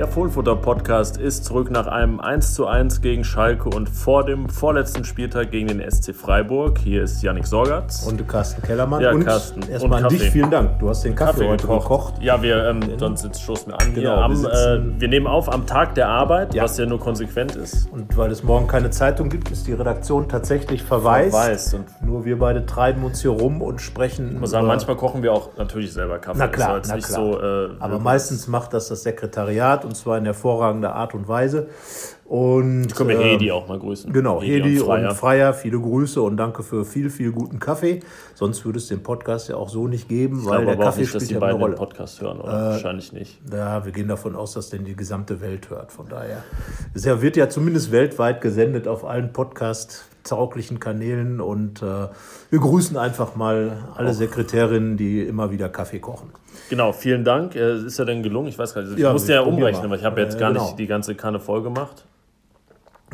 [0.00, 5.68] Der Fohlenfutter-Podcast ist zurück nach einem 1:1 gegen Schalke und vor dem vorletzten Spieltag gegen
[5.68, 6.78] den SC Freiburg.
[6.78, 8.06] Hier ist Yannick Sorgatz.
[8.06, 9.02] Und Carsten Kellermann.
[9.02, 9.60] Ja, und Carsten.
[9.70, 10.78] Erstmal Und an dich vielen Dank.
[10.78, 11.82] Du hast den Kaffee, Kaffee heute gekocht.
[12.14, 12.22] gekocht.
[12.22, 13.92] Ja, wir, ähm, sonst jetzt stoßen wir an.
[13.92, 16.62] Genau, wir Am, sitzen- äh, wir nehmen auf am Tag der Arbeit, Ja.
[16.62, 17.86] was ja nur konsequent ist.
[17.92, 21.34] Und weil es morgen keine Zeitung gibt, ist die Redaktion tatsächlich verwaist.
[21.34, 21.74] Weiß.
[21.74, 24.30] Und Nur wir beide treiben uns hier rum und sprechen.
[24.32, 26.38] ich muss sagen, manchmal kochen wir auch natürlich selber Kaffee.
[26.38, 27.02] Na klar, na klar.
[27.02, 27.38] so.
[27.38, 31.68] Äh, Aber meistens macht das das Sekretariat und zwar in hervorragender Art und Weise.
[32.24, 34.12] Und können wir Hedi auch mal grüßen.
[34.12, 35.14] Genau, Hedi und Freier.
[35.16, 35.52] Freier.
[35.52, 38.00] viele Grüße und danke für viel, viel guten Kaffee.
[38.36, 40.86] Sonst würde es den Podcast ja auch so nicht geben, Ich weil der aber auch
[40.86, 41.74] Kaffee nicht, dass spielt die ja beiden den Rolle.
[41.74, 42.52] Äh, Podcast hören, oder?
[42.52, 43.40] Wahrscheinlich nicht.
[43.52, 45.90] Ja, wir gehen davon aus, dass denn die gesamte Welt hört.
[45.90, 46.44] Von daher.
[46.94, 52.06] Es wird ja zumindest weltweit gesendet auf allen Podcast-tauglichen Kanälen und äh,
[52.50, 56.30] wir grüßen einfach mal alle Sekretärinnen, die immer wieder Kaffee kochen.
[56.70, 57.56] Genau, vielen Dank.
[57.56, 58.46] Äh, Ist ja denn gelungen?
[58.46, 58.92] Ich weiß gar nicht.
[58.94, 60.66] Ich Ja, musste ja umrechnen, weil ich habe jetzt Äh, gar genau.
[60.66, 62.04] nicht die ganze Kanne voll gemacht.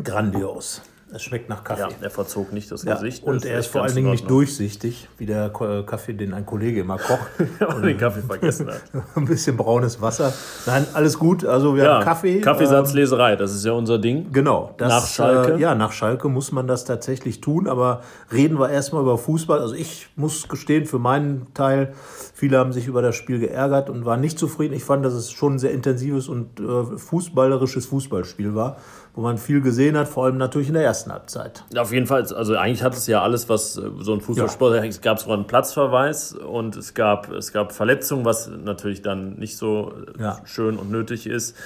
[0.05, 0.83] Grandios.
[1.15, 1.83] Es schmeckt nach Kaffee.
[1.83, 3.23] Ja, er verzog nicht das Ja, Gesicht.
[3.23, 6.45] und er ist vor allen Dingen in nicht durchsichtig, wie der Ko- Kaffee, den ein
[6.45, 7.29] Kollege immer kocht.
[7.77, 8.83] Und den Kaffee vergessen hat.
[9.15, 10.33] Ein bisschen braunes Wasser.
[10.67, 11.45] Nein, alles gut.
[11.45, 12.41] Also wir Ja, haben Kaffee.
[12.41, 14.33] Kaffeesatzleserei, das ist ja unser Ding.
[14.33, 14.75] Genau.
[14.79, 15.53] Das, Nach Schalke?
[15.55, 17.69] Äh, ja, nach Schalke muss man das tatsächlich tun.
[17.69, 19.61] Aber reden wir erstmal über Fußball.
[19.61, 21.95] Also ich muss gestehen, für meinen Teil,
[22.35, 24.75] viele haben sich über das Spiel geärgert und waren nicht zufrieden.
[24.75, 28.77] Ich fand, dass es schon ein sehr intensives und äh, fußballerisches Fußballspiel war,
[29.17, 31.65] wo man viel gesehen hat, vor allem natürlich in der ersten Halbzeit.
[31.77, 35.01] Auf jeden Fall, also eigentlich hat es ja alles, was äh, so ein Fußballsport, es
[35.01, 39.93] gab sogar einen Platzverweis und es gab, es gab Verletzungen, was natürlich dann nicht so
[40.19, 40.41] äh, Ja.
[40.45, 41.57] schön und nötig ist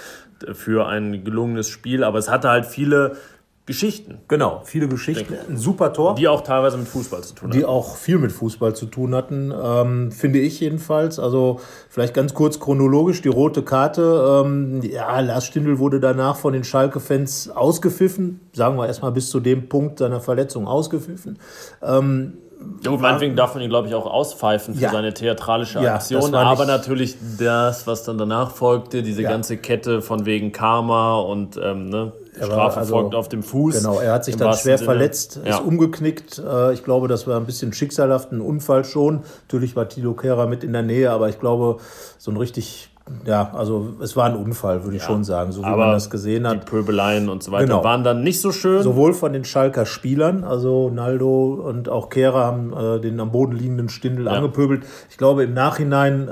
[0.54, 3.16] für ein gelungenes Spiel, aber es hatte halt viele
[3.66, 5.32] Geschichten, Genau, viele Geschichten.
[5.48, 6.16] Ein super Tor.
[6.16, 7.58] die auch teilweise mit Fußball zu tun haben.
[7.58, 11.20] die auch viel mit Fußball zu tun hatten, ähm, finde ich jedenfalls.
[11.20, 14.42] Also vielleicht ganz kurz chronologisch, die rote Karte.
[14.44, 19.38] Ähm, ja, Lars Stindl wurde danach von den Schalke-Fans ausgepfiffen, sagen wir erstmal bis zu
[19.38, 21.38] dem Punkt seiner Verletzung ausgepfiffen.
[21.82, 22.38] Ähm,
[22.84, 24.90] Ja, gut, meinetwegen darf man ihn, glaube ich, auch auspfeifen für Ja.
[24.90, 26.32] seine theatralische Ja, Aktion.
[26.32, 29.30] war Aber natürlich das, was dann danach folgte, diese Ja.
[29.30, 32.12] ganze Kette von wegen Karma und ähm, ne,
[32.48, 33.78] war Strafe also- folgt auf dem Fuß.
[33.78, 34.86] Genau, er hat sich dann schwer Sinne.
[34.90, 35.56] verletzt, Ja.
[35.58, 36.38] ist umgeknickt.
[36.38, 39.20] Äh, Ich glaube, das war ein bisschen schicksalhaft, ein Unfall schon.
[39.48, 41.78] Natürlich war Tilo Kehrer mit in der Nähe, aber ich glaube,
[42.18, 42.90] so ein richtig,
[43.26, 46.44] ja, also es war ein Unfall, würde ich schon sagen, so wie man das gesehen
[46.44, 46.66] Die hat.
[46.66, 47.82] Pöbeleien und so weiter Genau.
[47.84, 48.82] waren dann nicht so schön.
[48.82, 53.52] Sowohl von den Schalker Spielern, also Naldo und auch Kehrer haben äh, den am Boden
[53.52, 54.84] liegenden Stindel angepöbelt.
[55.10, 56.30] Ich glaube, im Nachhinein äh,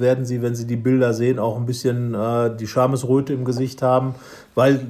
[0.00, 3.82] werden sie, wenn sie die Bilder sehen, auch ein bisschen äh, die Schamesröte im Gesicht
[3.82, 4.14] haben,
[4.54, 4.80] weil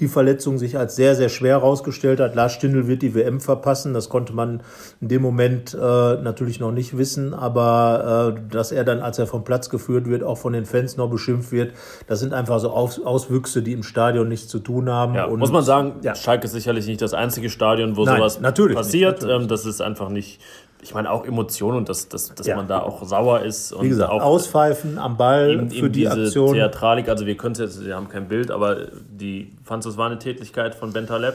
[0.00, 2.34] die Verletzung sich als sehr, sehr schwer herausgestellt hat.
[2.34, 3.94] Lars Stindl wird die WM verpassen.
[3.94, 4.62] Das konnte man
[5.00, 7.34] in dem Moment äh, natürlich noch nicht wissen.
[7.34, 10.96] Aber äh, dass er dann, als er vom Platz geführt wird, auch von den Fans
[10.96, 11.72] noch beschimpft wird,
[12.06, 15.14] das sind einfach so Aus Auswüchse, die im Stadion nichts zu tun haben.
[15.14, 16.14] ja, Und- muss man sagen, Ja.
[16.14, 19.20] Schalke ist sicherlich nicht das einzige Stadion, wo Nein, sowas natürlich nicht, passiert.
[19.20, 20.40] natürlich Ähm, das ist einfach nicht,
[20.82, 22.56] ich meine auch Emotionen und dass, dass, dass Ja.
[22.56, 23.72] man da auch sauer ist.
[23.72, 26.54] Und Wie gesagt, auch auspfeifen am Ball eben, für eben die diese Aktion.
[26.54, 28.76] Theatralik, also wir können es jetzt, wir haben kein Bild, aber
[29.10, 31.34] die, fandst du, es war eine Tätigkeit von Bentaleb?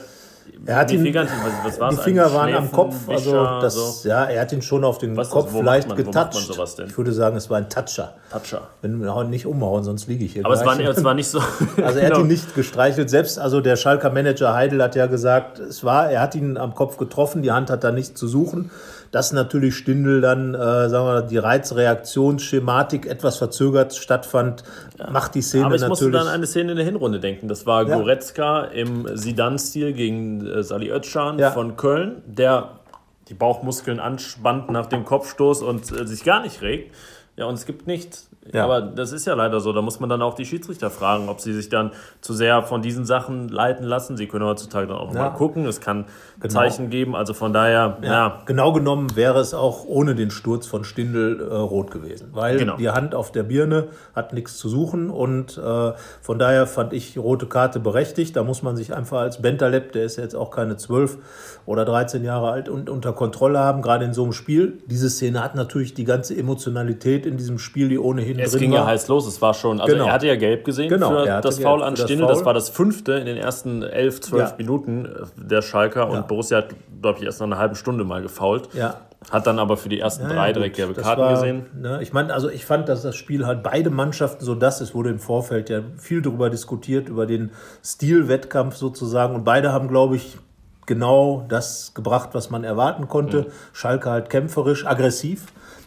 [0.68, 1.26] Er hat die ihn- Finger,
[1.64, 4.08] was, was Die Finger waren am Schläfen, Kopf, also Wischer, das, so?
[4.10, 6.08] ja, er hat ihn schon auf den Was Kopf wo leicht man- denn?
[6.88, 8.14] Ich würde sagen, es war ein Toucher.
[8.32, 8.62] Toucher.
[8.84, 10.46] Wenn wir nicht umhauen, sonst liege ich hier.
[10.46, 11.40] Aber es war, es war nicht so.
[11.84, 12.20] Also er hat Genau.
[12.22, 13.10] ihn nicht gestreichelt.
[13.10, 16.76] Selbst also der Schalker Manager Heidel hat ja gesagt, es war, er hat ihn am
[16.76, 18.70] Kopf getroffen, die Hand hat da nichts zu suchen.
[19.16, 20.58] Dass natürlich Stindl dann, äh,
[20.90, 24.64] sagen wir, mal, die Reizreaktionsschematik etwas verzögert stattfand,
[25.10, 26.20] macht die Szene Aber ich musste natürlich.
[26.22, 27.48] dann an eine Szene in der Hinrunde denken.
[27.48, 27.98] Das war Ja.
[27.98, 31.52] Goretzka im Sidan-Stil gegen äh, Sali Özcan Ja.
[31.52, 32.72] von Köln, der
[33.30, 36.94] die Bauchmuskeln anspannt nach dem Kopfstoß und äh, sich gar nicht regt.
[37.38, 38.30] Ja, und es gibt nichts.
[38.54, 38.64] Ja.
[38.66, 39.74] Aber das ist ja leider so.
[39.74, 41.92] Da muss man dann auch die Schiedsrichter fragen, ob sie sich dann
[42.22, 44.18] zu sehr von diesen Sachen leiten lassen.
[44.18, 45.20] Sie können heutzutage dann auch Ja.
[45.24, 45.66] mal gucken.
[45.66, 46.06] Es kann
[46.48, 47.16] Zeichen geben.
[47.16, 48.12] Also von daher, ja.
[48.12, 52.58] Ja, genau genommen wäre es auch ohne den Sturz von Stindl äh, rot gewesen, weil
[52.58, 52.78] Genau.
[52.78, 57.18] die Hand auf der Birne hat nichts zu suchen und äh, von daher fand ich
[57.18, 58.36] rote Karte berechtigt.
[58.36, 61.18] Da muss man sich einfach als Bentaleb, der ist jetzt auch keine 12
[61.66, 64.80] oder 13 Jahre alt und unter Kontrolle haben, gerade in so einem Spiel.
[64.86, 68.72] Diese Szene hat natürlich die ganze Emotionalität in diesem Spiel, die ohnehin Es drin ging
[68.72, 68.80] war.
[68.80, 69.28] ja heiß los.
[69.28, 70.08] Es war schon, also Genau.
[70.08, 72.28] er hatte ja gelb gesehen Genau, für das Foul an das Stindl.
[72.28, 74.56] Das war das fünfte in den ersten 11, 12 Ja.
[74.58, 76.10] Minuten äh, der Schalker.
[76.10, 76.28] Und.
[76.28, 76.68] Borussia hat,
[77.02, 78.70] glaube ich, erst nach einer halben Stunde mal gefault.
[78.74, 79.02] Ja.
[79.32, 81.66] Hat dann aber für die ersten Ja, drei direkt gelbe Karten war, gesehen.
[81.74, 84.94] Ne, ich meine, also ich fand, dass das Spiel halt beide Mannschaften so das, es
[84.94, 87.50] wurde im Vorfeld ja viel darüber diskutiert, über den
[87.84, 89.34] Stilwettkampf sozusagen.
[89.34, 90.38] Und beide haben, glaube ich,
[90.86, 93.42] genau das gebracht, was man erwarten konnte.
[93.42, 93.46] Mhm.
[93.74, 95.46] Schalke halt kämpferisch, aggressiv.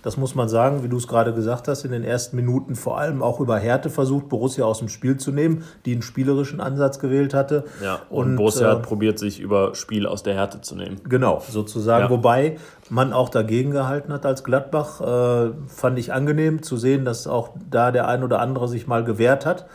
[0.09, 2.97] Das muss man sagen, wie du es gerade gesagt hast, in den ersten Minuten vor
[2.97, 6.99] allem auch über Härte versucht, Borussia aus dem Spiel zu nehmen, die einen spielerischen Ansatz
[6.99, 7.65] gewählt hatte.
[7.85, 10.99] Ja, und, und Borussia äh, hat probiert, sich über Spiel aus der Härte zu nehmen.
[11.07, 12.05] Genau, sozusagen.
[12.05, 12.09] Ja.
[12.11, 12.57] Wobei
[12.89, 15.03] man auch dagegen gehalten hat als Gladbach.
[15.03, 19.05] Äh, fand ich angenehm zu sehen, dass auch da der ein oder andere sich mal
[19.05, 19.67] gewehrt hat.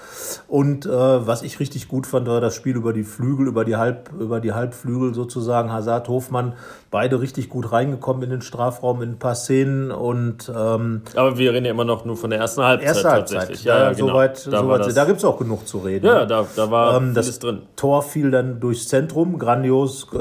[0.48, 3.76] Und äh, was ich richtig gut fand, war das Spiel über die Flügel, über die,
[3.76, 5.72] Halb, über die Halbflügel sozusagen.
[5.72, 6.54] Hazard, Hofmann,
[6.94, 9.90] beide richtig gut reingekommen in den Strafraum in ein paar Szenen.
[9.90, 12.88] Und, ähm, Aber wir reden ja immer noch nur von der ersten Halbzeit.
[12.88, 13.40] Erste Halbzeit.
[13.40, 13.64] Tatsächlich.
[13.66, 14.10] Ja, ja, genau.
[14.10, 16.06] soweit, da, soweit, da gibt es auch genug zu reden.
[16.06, 17.64] Ja, da, da war ähm, das drin.
[17.76, 20.18] Tor fiel dann durchs Zentrum, grandios, äh,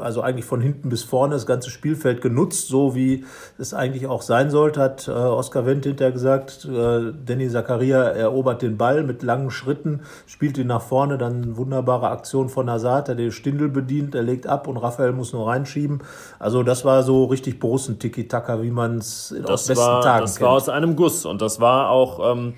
[0.00, 3.24] also eigentlich von hinten bis vorne das ganze Spielfeld genutzt, so wie
[3.56, 6.64] es eigentlich auch sein sollte, hat äh, Oskar Wendt hinterher gesagt.
[6.64, 12.08] Äh, Danny Zakaria erobert den Ball mit langen Schritten, spielt ihn nach vorne, dann wunderbare
[12.08, 16.00] Aktion von Hazard, der den Stindel bedient, er legt ab und Raphael muss nur reinschieben.
[16.38, 20.46] Also das war so richtig Borussen-Tiki-Taka, wie man es aus besten war, Tagen Das kennt.
[20.46, 22.32] war aus einem Guss und das war auch...
[22.32, 22.54] Ähm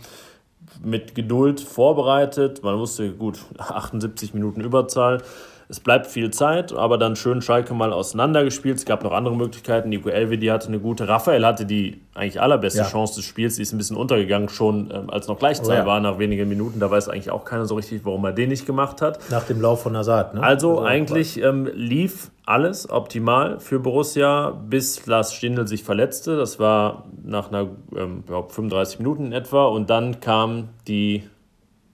[0.82, 2.62] mit Geduld vorbereitet.
[2.62, 5.22] Man wusste, gut, 78 Minuten Überzahl.
[5.70, 8.78] Es bleibt viel Zeit, aber dann schön Schalke mal auseinandergespielt.
[8.78, 9.88] Es gab noch andere Möglichkeiten.
[9.88, 11.06] Nico Elvedi hatte eine gute.
[11.06, 12.86] Raphael hatte die eigentlich allerbeste ja.
[12.86, 13.54] Chance des Spiels.
[13.54, 15.86] Die ist ein bisschen untergegangen, schon ähm, als noch Gleichzeit oh ja.
[15.86, 16.80] war, nach wenigen Minuten.
[16.80, 19.20] Da weiß eigentlich auch keiner so richtig, warum er den nicht gemacht hat.
[19.30, 20.42] Nach dem Lauf von Hazard, ne?
[20.42, 26.36] Also, also eigentlich ähm, lief alles optimal für Borussia, bis Lars Stindl sich verletzte.
[26.36, 29.66] Das war nach einer ähm, 35 Minuten in etwa.
[29.66, 31.22] Und dann kam die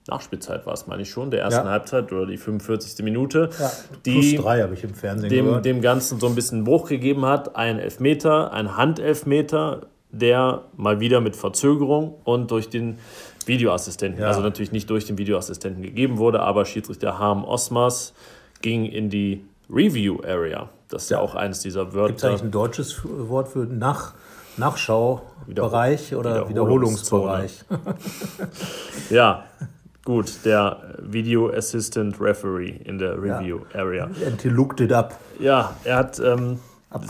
[0.07, 1.71] Nachspielzeit war es, meine ich schon, der ersten ja.
[1.71, 3.03] Halbzeit oder die 45.
[3.03, 3.49] Minute.
[3.59, 3.71] Ja,
[4.05, 5.65] die plus drei habe ich im Fernsehen dem, gehört.
[5.65, 7.55] dem Ganzen so ein bisschen Bruch gegeben hat.
[7.55, 12.99] Ein Elfmeter, ein Handelfmeter, der mal wieder mit Verzögerung und durch den
[13.45, 14.27] Videoassistenten, ja.
[14.27, 18.13] also natürlich nicht durch den Videoassistenten gegeben wurde, aber Schiedsrichter Harm Osmas
[18.61, 20.69] ging in die Review Area.
[20.89, 22.07] Das ist ja, auch eines dieser Wörter.
[22.07, 24.13] Gibt es eigentlich ein deutsches Wort für nach,
[24.55, 27.65] Nachschaubereich oder Wiederholungsbereich?
[29.09, 29.43] ja,
[30.07, 33.81] Gut, der Video Assistant Referee in der Review ja.
[33.81, 34.05] Area.
[34.05, 35.19] And he looked it up.
[35.37, 36.59] Ja, er hat ähm,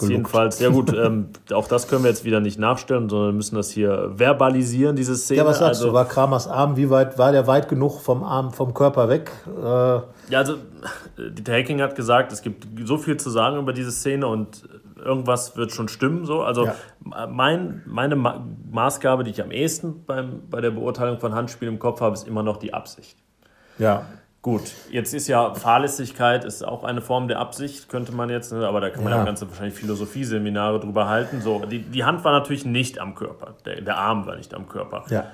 [0.01, 3.69] jedenfalls, ja gut, ähm, auch das können wir jetzt wieder nicht nachstellen, sondern müssen das
[3.69, 5.39] hier verbalisieren, diese Szene.
[5.39, 8.23] Ja, was sagst also, du, war Kramers Arm, wie weit, war der weit genug vom
[8.23, 9.31] Arm, vom Körper weg?
[9.45, 10.03] Äh, ja,
[10.33, 10.55] also
[11.17, 14.67] Dieter Hacking hat gesagt, es gibt so viel zu sagen über diese Szene und
[15.03, 16.25] irgendwas wird schon stimmen.
[16.25, 16.41] So.
[16.41, 17.27] Also ja.
[17.27, 21.79] mein, meine Ma Maßgabe, die ich am ehesten beim, bei der Beurteilung von Handspielen im
[21.79, 23.17] Kopf habe, ist immer noch die Absicht.
[23.77, 24.05] Ja.
[24.47, 28.65] Gut, jetzt ist ja Fahrlässigkeit ist auch eine Form der Absicht, könnte man jetzt, ne,
[28.65, 31.41] aber da kann man ja, ja ganze wahrscheinlich Philosophieseminare drüber halten.
[31.41, 34.69] So, die, die Hand war natürlich nicht am Körper, der, der Arm war nicht am
[34.69, 35.03] Körper.
[35.09, 35.25] Ja.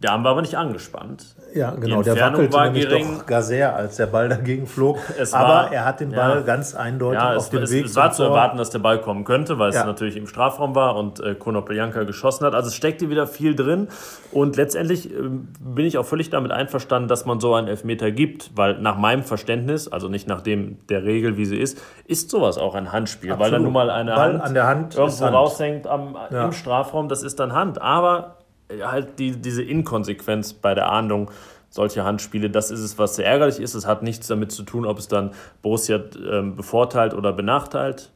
[0.00, 1.34] Der Arm war aber nicht angespannt.
[1.54, 2.02] Ja, genau.
[2.02, 3.18] Der wackelte war nämlich gering.
[3.18, 4.98] doch gar sehr, als der Ball dagegen flog.
[5.18, 7.86] Es aber war, er hat den Ball ja, ganz eindeutig ja, auf dem Weg.
[7.86, 9.80] Es war zu erwarten, dass der Ball kommen könnte, weil ja.
[9.80, 12.54] es natürlich im Strafraum war und äh, Konopeljanka geschossen hat.
[12.54, 13.88] Also es steckte wieder viel drin.
[14.30, 15.16] Und letztendlich äh,
[15.60, 19.24] bin ich auch völlig damit einverstanden, dass man so einen Elfmeter gibt, weil nach meinem
[19.24, 23.32] Verständnis, also nicht nach dem der Regel, wie sie ist, ist sowas auch ein Handspiel,
[23.32, 23.44] Absolut.
[23.44, 27.08] weil dann nun mal eine Ball Hand, an der Hand irgendwo raushängt am, im Strafraum,
[27.08, 27.82] das ist dann Hand.
[27.82, 28.37] Aber
[28.82, 31.30] halt die, diese Inkonsequenz bei der Ahndung
[31.70, 33.74] solcher Handspiele, das ist es, was sehr ärgerlich ist.
[33.74, 35.32] Es hat nichts damit zu tun, ob es dann
[35.62, 36.00] Borussia
[36.30, 38.10] ähm, bevorteilt oder benachteilt.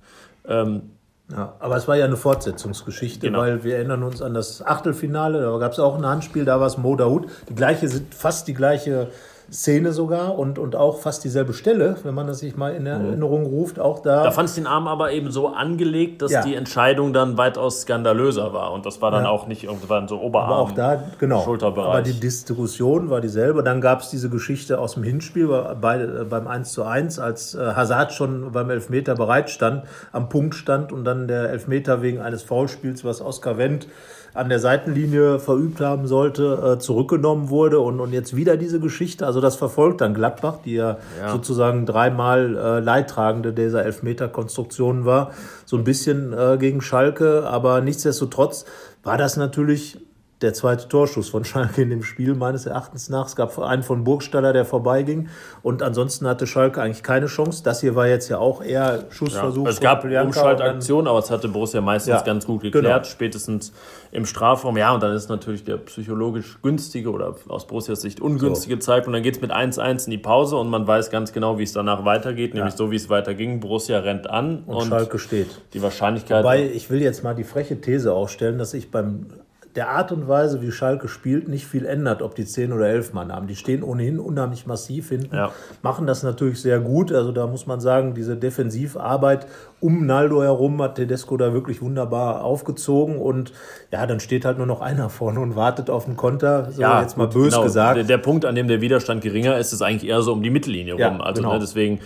[0.47, 0.91] Ähm,
[1.31, 3.41] ja, aber es war ja eine Fortsetzungsgeschichte, genau.
[3.41, 6.67] weil wir erinnern uns an das Achtelfinale, da gab es auch ein Handspiel, da war
[6.67, 7.27] es Mo Daoud.
[7.49, 9.09] Die gleiche, fast die gleiche
[9.53, 12.89] Szene sogar und, und auch fast dieselbe Stelle, wenn man das sich mal in mhm.
[12.89, 14.23] Erinnerung ruft, auch da.
[14.23, 16.43] Da fand ich den Arm aber eben so angelegt, dass ja.
[16.43, 19.31] die Entscheidung dann weitaus skandalöser war und das war dann ja.
[19.31, 20.53] auch nicht irgendwann so Oberarm.
[20.53, 21.43] Aber auch da, genau.
[21.43, 21.89] Schulterbereich.
[21.89, 23.63] Aber die Distribution war dieselbe.
[23.63, 25.49] Dann gab es diese Geschichte aus dem Hinspiel
[25.81, 30.31] bei, äh, beim 1 zu 1, als äh, Hazard schon beim Elfmeter bereit stand, am
[30.31, 33.87] Punkt stand und dann der Elfmeter wegen eines Foulspiels, was Oskar Wendt
[34.35, 39.27] an der Seitenlinie verübt haben sollte, äh, zurückgenommen wurde und, und jetzt wieder diese Geschichte.
[39.27, 41.33] Also das verfolgt dann Gladbach, die ja, ja.
[41.33, 45.33] sozusagen dreimal äh, Leidtragende dieser Elfmeter-Konstruktion war,
[45.67, 47.47] so ein bisschen äh, gegen Schalke.
[47.47, 48.65] Aber nichtsdestotrotz
[49.03, 49.99] war das natürlich
[50.43, 53.27] der zweite Torschuss von Schalke in dem Spiel, meines Erachtens nach.
[53.27, 55.29] Es gab einen von Burgstaller, der vorbeiging.
[55.63, 57.63] Und ansonsten hatte Schalke eigentlich keine Chance.
[57.63, 59.65] Das hier war jetzt ja auch eher Schussversuch.
[59.65, 63.05] Ja, es gab Umschaltaktionen, aber es hatte Borussia meistens ja, ganz gut geklärt, genau.
[63.05, 63.73] spätestens
[64.11, 64.77] im Strafraum.
[64.77, 68.81] Ja, und dann ist natürlich der psychologisch günstige oder aus Borussias Sicht ungünstige so.
[68.81, 69.17] Zeitpunkt.
[69.17, 71.73] Dann geht es mit 1-1 in die Pause und man weiß ganz genau, wie es
[71.73, 72.61] danach weitergeht, ja.
[72.61, 73.61] nämlich so, wie es weiterging.
[73.61, 75.49] Borussia rennt an und, und Schalke steht.
[75.73, 76.45] Die Wahrscheinlichkeit.
[76.45, 79.27] Wobei, ich will jetzt mal die freche These aufstellen, dass ich beim
[79.75, 83.15] der Art und Weise, wie Schalke spielt, nicht viel ändert, ob die 10 oder 11
[83.15, 83.47] Mann haben.
[83.47, 85.51] Die stehen ohnehin unheimlich massiv hinten, Ja.
[85.83, 87.11] machen das natürlich sehr gut.
[87.13, 89.47] Also da muss man sagen, diese Defensivarbeit
[89.81, 93.17] um Naldo herum hat Tedesco da wirklich wunderbar aufgezogen.
[93.17, 93.53] Und
[93.91, 96.71] ja, dann steht halt nur noch einer vorne und wartet auf den Konter.
[96.71, 97.65] So jetzt mal bös genau.
[97.65, 97.97] gesagt.
[97.97, 100.51] Der, der Punkt, an dem der Widerstand geringer ist, ist eigentlich eher so um die
[100.51, 101.21] Mittellinie Ja, rum.
[101.21, 101.55] Also genau.
[101.55, 102.01] ne, deswegen,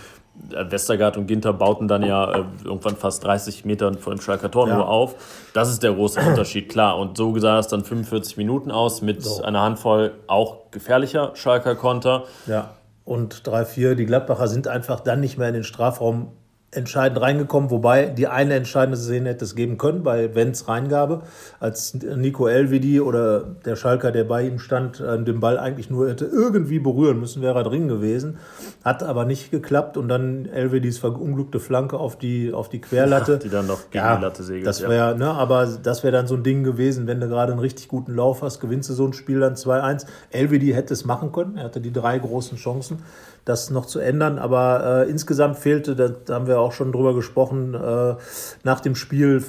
[0.50, 4.68] Westergaard und Ginter bauten dann ja äh, irgendwann fast 30 Meter vor dem Schalker Tor
[4.68, 4.76] Ja.
[4.76, 5.14] nur auf.
[5.54, 6.98] Das ist der große Unterschied, klar.
[6.98, 9.42] Und so sah es dann 45 Minuten aus mit So.
[9.42, 12.24] einer Handvoll auch gefährlicher Schalker Konter.
[12.46, 12.70] Ja,
[13.04, 16.32] und 3-4, die Gladbacher sind einfach dann nicht mehr in den Strafraum
[16.76, 21.22] entscheidend reingekommen, wobei die eine entscheidende Szene hätte es geben können bei Wenz Reingabe,
[21.60, 26.08] als Nico Elvedi oder der Schalker, der bei ihm stand, äh, den Ball eigentlich nur
[26.08, 28.38] hätte irgendwie berühren müssen, wäre er drin gewesen.
[28.84, 33.38] Hat aber nicht geklappt und dann Elvedis verunglückte Flanke auf die, auf die Querlatte.
[33.38, 34.66] Die dann noch gegen Ja, die Latte segelt.
[34.66, 34.88] das ja.
[34.88, 37.88] wäre, ne, aber das wäre dann so ein Ding gewesen, wenn du gerade einen richtig
[37.88, 40.06] guten Lauf hast, gewinnst du so ein Spiel dann 2-1.
[40.30, 42.98] Elvedi hätte es machen können, er hatte die drei großen Chancen,
[43.46, 47.74] das noch zu ändern, aber äh, insgesamt fehlte, da, haben wir auch schon drüber gesprochen,
[47.74, 48.16] äh,
[48.64, 49.42] nach dem Spiel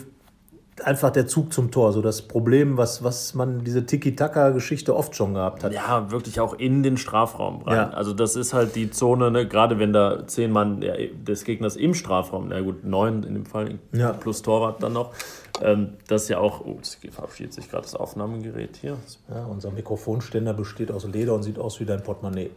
[0.83, 5.33] einfach der Zug zum Tor, so das Problem, was, was man diese Tiki-Taka-Geschichte oft schon
[5.33, 5.73] gehabt hat.
[5.73, 7.75] Ja, wirklich auch in den Strafraum rein.
[7.75, 7.89] Ja.
[7.89, 11.75] Also das ist halt die Zone, ne, gerade wenn da zehn Mann der, des Gegners
[11.75, 14.13] im Strafraum, na gut, neun in dem Fall, Ja.
[14.13, 15.13] plus Torwart dann noch.
[15.59, 18.97] Ähm, das ist ja auch, oh, es verabschiedet sich gerade das Aufnahmegerät hier.
[19.33, 22.51] Ja, unser Mikrofonständer besteht aus Leder und sieht aus wie dein Portemonnaie.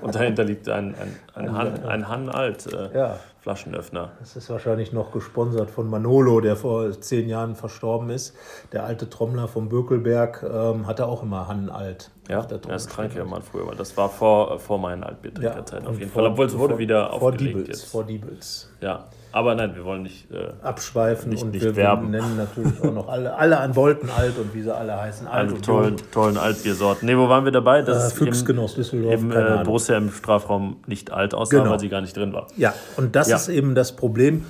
[0.00, 3.16] Und dahinter liegt ein, ein, ein, Han, ein Han Alt äh, Ja.
[3.40, 4.12] Flaschenöffner.
[4.20, 8.34] Das ist wahrscheinlich noch gesponsert von Manolo, der vor zehn Jahren verstorben ist.
[8.72, 12.10] Der alte Trommler vom Bökelberg ähm, hatte auch immer Hannen Alt.
[12.28, 15.94] Ja, auf das trank ja mal früher, weil das war vor, vor meinen Altbiertrinkerzeiten auf
[15.94, 16.32] und jeden vor- Fall.
[16.32, 17.90] Obwohl es wurde wieder vor aufgelegt Diebels, jetzt.
[17.90, 18.70] Vor Diebels.
[18.80, 20.30] Ja, aber nein, wir wollen nicht.
[20.30, 22.10] Äh, Abschweifen Nicht- und nicht wir, werben.
[22.10, 25.26] nennen natürlich auch noch alle, alle an Wolken alt und wie sie alle heißen.
[25.26, 26.10] Alt alle und tollen, jung.
[26.12, 27.06] tollen Altbiersorten.
[27.06, 27.80] Ne, wo waren wir dabei?
[27.80, 29.62] Äh, Dass Füchsgenoss Düsseldorf, eben äh.
[29.64, 31.70] Borussia im Strafraum nicht alt aussah, Genau.
[31.70, 32.46] weil sie gar nicht drin war.
[32.56, 33.36] Ja, und das Ja.
[33.36, 34.44] ist eben das Problem.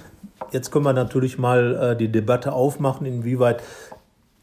[0.52, 3.62] Jetzt können wir natürlich mal äh, die Debatte aufmachen, inwieweit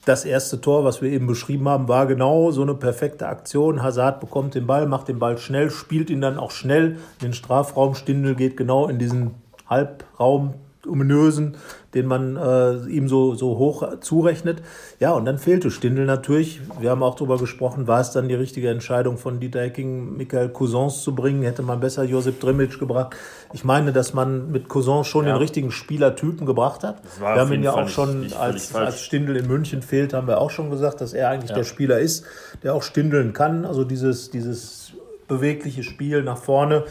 [0.05, 3.83] das erste Tor, was wir eben beschrieben haben, war genau so eine perfekte Aktion.
[3.83, 7.33] Hazard bekommt den Ball, macht den Ball schnell, spielt ihn dann auch schnell in den
[7.33, 7.93] Strafraum.
[7.93, 9.31] Stindl geht genau in diesen
[9.69, 10.53] Halbraum
[10.87, 11.57] ominösen,
[11.93, 14.61] den man äh, ihm so, so hoch zurechnet.
[14.99, 16.61] Ja, und dann fehlte Stindl natürlich.
[16.79, 20.49] Wir haben auch darüber gesprochen, war es dann die richtige Entscheidung von Dieter Hecking, Michael
[20.49, 21.43] Cousins zu bringen?
[21.43, 23.15] Hätte man besser Josip Drimic gebracht?
[23.53, 25.33] Ich meine, dass man mit Cousins schon Ja.
[25.33, 27.01] den richtigen Spielertypen gebracht hat.
[27.19, 30.39] Wir haben ihn ja auch schon, nicht als, als Stindl in München fehlt, haben wir
[30.39, 32.25] auch schon gesagt, dass er eigentlich der Spieler ist,
[32.63, 33.65] der auch stindeln kann.
[33.65, 34.86] Also dieses, dieses
[35.27, 36.83] bewegliche Spiel nach vorne.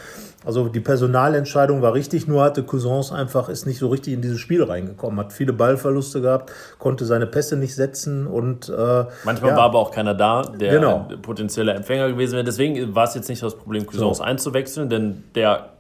[0.45, 4.39] Also die Personalentscheidung war richtig, nur hatte Cousins einfach, ist nicht so richtig in dieses
[4.39, 9.57] Spiel reingekommen, hat viele Ballverluste gehabt, konnte seine Pässe nicht setzen und äh, Manchmal ja,
[9.57, 11.09] war aber auch keiner da, der Genau.
[11.23, 12.45] potenzieller Empfänger gewesen wäre.
[12.45, 14.23] Deswegen war es jetzt nicht das Problem, Cousins So.
[14.23, 15.71] einzuwechseln, denn der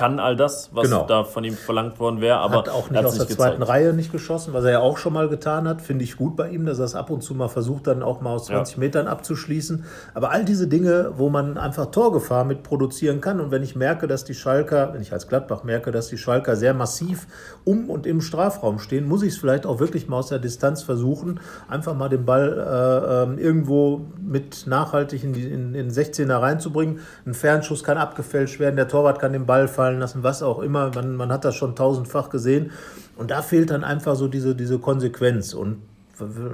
[0.00, 1.04] kann all das, was Genau.
[1.04, 4.10] da von ihm verlangt worden wäre, aber hat auch nicht aus der zweiten Reihe nicht
[4.10, 5.82] geschossen, was er ja auch schon mal getan hat.
[5.82, 8.22] Finde ich gut bei ihm, dass er es ab und zu mal versucht, dann auch
[8.22, 9.84] mal aus 20 Metern abzuschließen.
[10.14, 13.40] Aber all diese Dinge, wo man einfach Torgefahr mit produzieren kann.
[13.40, 16.56] Und wenn ich merke, dass die Schalker, wenn ich als Gladbach merke, dass die Schalker
[16.56, 17.26] sehr massiv
[17.66, 20.82] um und im Strafraum stehen, muss ich es vielleicht auch wirklich mal aus der Distanz
[20.82, 25.90] versuchen, einfach mal den Ball äh, ähm, irgendwo mit nachhaltig in, die, in, in den
[25.90, 27.00] 16er reinzubringen.
[27.26, 30.90] Ein Fernschuss kann abgefälscht werden, der Torwart kann den Ball fallen lassen, was auch immer.
[30.94, 32.70] Man, man hat das schon tausendfach gesehen.
[33.16, 35.54] Und da fehlt dann einfach so diese, diese Konsequenz.
[35.54, 35.82] Und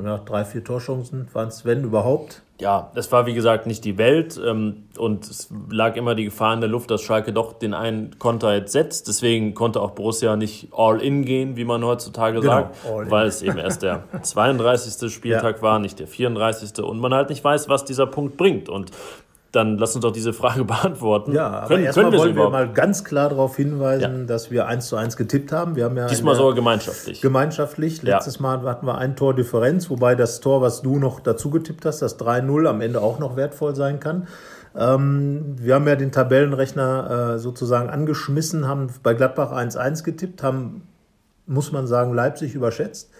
[0.02, 2.42] nach drei, vier Torchancen waren es, wenn überhaupt.
[2.58, 6.54] Ja, es war wie gesagt nicht die Welt ähm, und es lag immer die Gefahr
[6.54, 9.08] in der Luft, dass Schalke doch den einen Konter jetzt setzt.
[9.08, 13.42] Deswegen konnte auch Borussia nicht all in gehen, wie man heutzutage Genau, sagt, weil es
[13.42, 15.12] eben erst der 32.
[15.12, 16.82] Spieltag war, nicht der 34.
[16.82, 18.70] und man halt nicht weiß, was dieser Punkt bringt.
[18.70, 18.90] Und
[19.56, 21.32] dann lass uns doch diese Frage beantworten.
[21.32, 22.52] Ja, aber können, erstmal können wollen wir überhaupt?
[22.52, 24.24] mal ganz klar darauf hinweisen, Ja.
[24.26, 25.74] dass wir 1 zu 1 getippt haben.
[25.74, 27.20] Wir haben ja Diesmal sogar gemeinschaftlich.
[27.20, 28.02] gemeinschaftlich.
[28.02, 28.16] Ja.
[28.16, 31.84] Letztes Mal hatten wir ein Tor Differenz, wobei das Tor, was du noch dazu getippt
[31.84, 34.28] hast, das 3-0 am Ende auch noch wertvoll sein kann.
[34.78, 40.86] Ähm, wir haben ja den Tabellenrechner äh, sozusagen angeschmissen, haben bei Gladbach 1-1 getippt, haben,
[41.46, 43.10] muss man sagen, Leipzig überschätzt.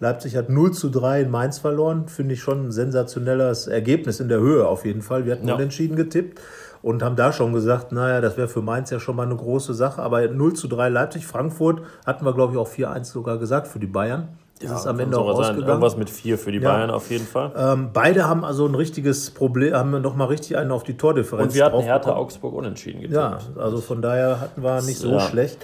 [0.00, 2.08] Leipzig hat 0 zu 3 in Mainz verloren.
[2.08, 5.24] Finde ich schon ein sensationelles Ergebnis in der Höhe auf jeden Fall.
[5.24, 5.54] Wir hatten Ja.
[5.54, 6.40] unentschieden getippt
[6.82, 9.72] und haben da schon gesagt, naja, das wäre für Mainz ja schon mal eine große
[9.72, 10.02] Sache.
[10.02, 13.78] Aber 0 zu 3 Leipzig, Frankfurt hatten wir, glaube ich, auch 4-1 sogar gesagt für
[13.78, 14.28] die Bayern.
[14.60, 15.66] Das ist am Ende auch ausgegangen.
[15.68, 16.72] Irgendwas mit vier für die Ja.
[16.72, 17.52] Bayern auf jeden Fall.
[17.56, 21.48] Ähm, beide haben also ein richtiges Problem, haben noch mal richtig einen auf die Tordifferenz
[21.52, 22.12] und wir hatten Hertha.
[22.14, 23.16] Augsburg unentschieden getippt.
[23.16, 25.20] Ja, also von daher hatten wir nicht so Ja.
[25.20, 25.58] schlecht.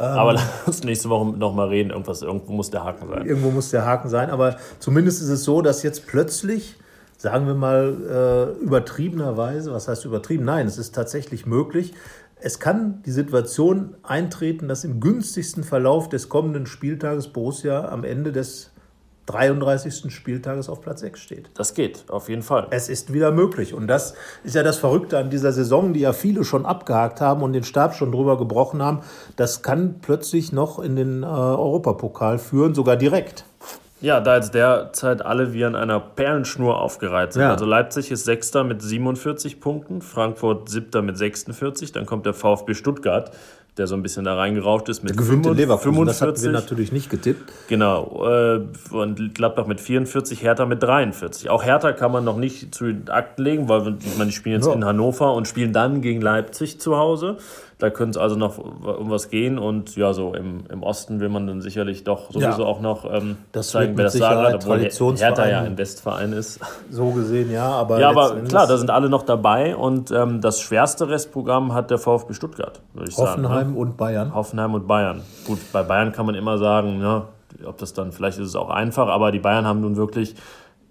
[0.00, 0.32] Aber
[0.66, 1.90] lass uns nächste Woche nochmal reden.
[1.90, 3.26] Irgendwas, irgendwo muss der Haken sein.
[3.26, 4.30] Irgendwo muss der Haken sein.
[4.30, 6.76] Aber zumindest ist es so, dass jetzt plötzlich,
[7.16, 10.44] sagen wir mal äh, übertriebenerweise, was heißt übertrieben?
[10.44, 11.94] Nein, es ist tatsächlich möglich.
[12.42, 18.32] Es kann die Situation eintreten, dass im günstigsten Verlauf des kommenden Spieltages Borussia am Ende
[18.32, 18.69] des
[19.30, 20.12] 33.
[20.12, 21.50] Spieltages auf Platz 6 steht.
[21.54, 22.66] Das geht, auf jeden Fall.
[22.70, 23.74] Es ist wieder möglich.
[23.74, 27.42] Und das ist ja das Verrückte an dieser Saison, die ja viele schon abgehakt haben
[27.42, 29.00] und den Stab schon drüber gebrochen haben.
[29.36, 33.44] Das kann plötzlich noch in den äh, Europapokal führen, sogar direkt.
[34.00, 37.42] Ja, da jetzt derzeit alle wie an einer Perlenschnur aufgereiht sind.
[37.42, 37.50] Ja.
[37.50, 42.72] Also Leipzig ist Sechster mit 47 Punkten, Frankfurt Siebter mit 46, dann kommt der VfB
[42.72, 43.30] Stuttgart,
[43.80, 45.56] der so ein bisschen da reingerauscht ist mit Der gewöhnte 45.
[45.66, 47.50] Leverkusen, das hatten wir natürlich nicht getippt.
[47.68, 48.60] Genau, äh,
[48.94, 51.50] und Gladbach mit 44, Hertha mit 43.
[51.50, 54.56] Auch Hertha kann man noch nicht zu den Akten legen, weil ich meine, die spielen
[54.56, 54.74] jetzt Ja.
[54.74, 57.38] in Hannover und spielen dann gegen Leipzig zu Hause.
[57.80, 61.28] Da könnte es also noch um was gehen und ja, so im, im Osten will
[61.30, 62.68] man dann sicherlich doch sowieso Ja.
[62.68, 64.80] auch noch ähm, Das zeigen, wer das sagen hat, obwohl.
[65.16, 66.60] Hertha ja ein Westverein ist.
[66.90, 67.66] So gesehen, ja.
[67.68, 71.90] Aber, Ja, aber klar, da sind alle noch dabei und ähm, das schwerste Restprogramm hat
[71.90, 73.42] der VfB Stuttgart, würde ich sagen.
[73.44, 73.78] Hoffenheim Ne?
[73.78, 74.34] und Bayern.
[74.34, 75.22] Hoffenheim und Bayern.
[75.46, 77.28] Gut, bei Bayern kann man immer sagen, ja,
[77.64, 80.34] ob das dann, vielleicht ist es auch einfach, aber die Bayern haben nun wirklich,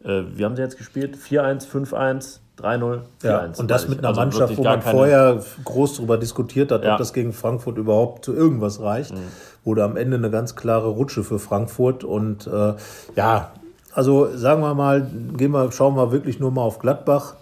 [0.04, 1.18] äh, wie haben sie jetzt gespielt?
[1.18, 3.28] 4-1, 5-1, 3-0, 4-1.
[3.28, 6.84] Ja, und das mit einer Also Mannschaft, wo man keine- vorher groß darüber diskutiert hat,
[6.84, 6.94] Ja.
[6.94, 9.14] ob das gegen Frankfurt überhaupt zu irgendwas reicht.
[9.14, 9.18] Mhm.
[9.64, 12.04] Wurde am Ende eine ganz klare Rutsche für Frankfurt.
[12.04, 12.74] Und äh,
[13.16, 13.52] ja,
[13.94, 17.36] also sagen wir mal, gehen wir, schauen wir wirklich nur mal auf Gladbach.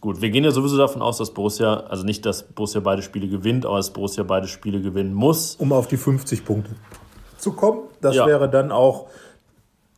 [0.00, 3.26] Gut, wir gehen ja sowieso davon aus, dass Borussia, also nicht, dass Borussia beide Spiele
[3.28, 5.56] gewinnt, aber dass Borussia beide Spiele gewinnen muss.
[5.56, 6.70] um auf die 50 Punkte
[7.36, 7.80] zu kommen.
[8.00, 8.26] Das Ja.
[8.26, 9.06] wäre dann auch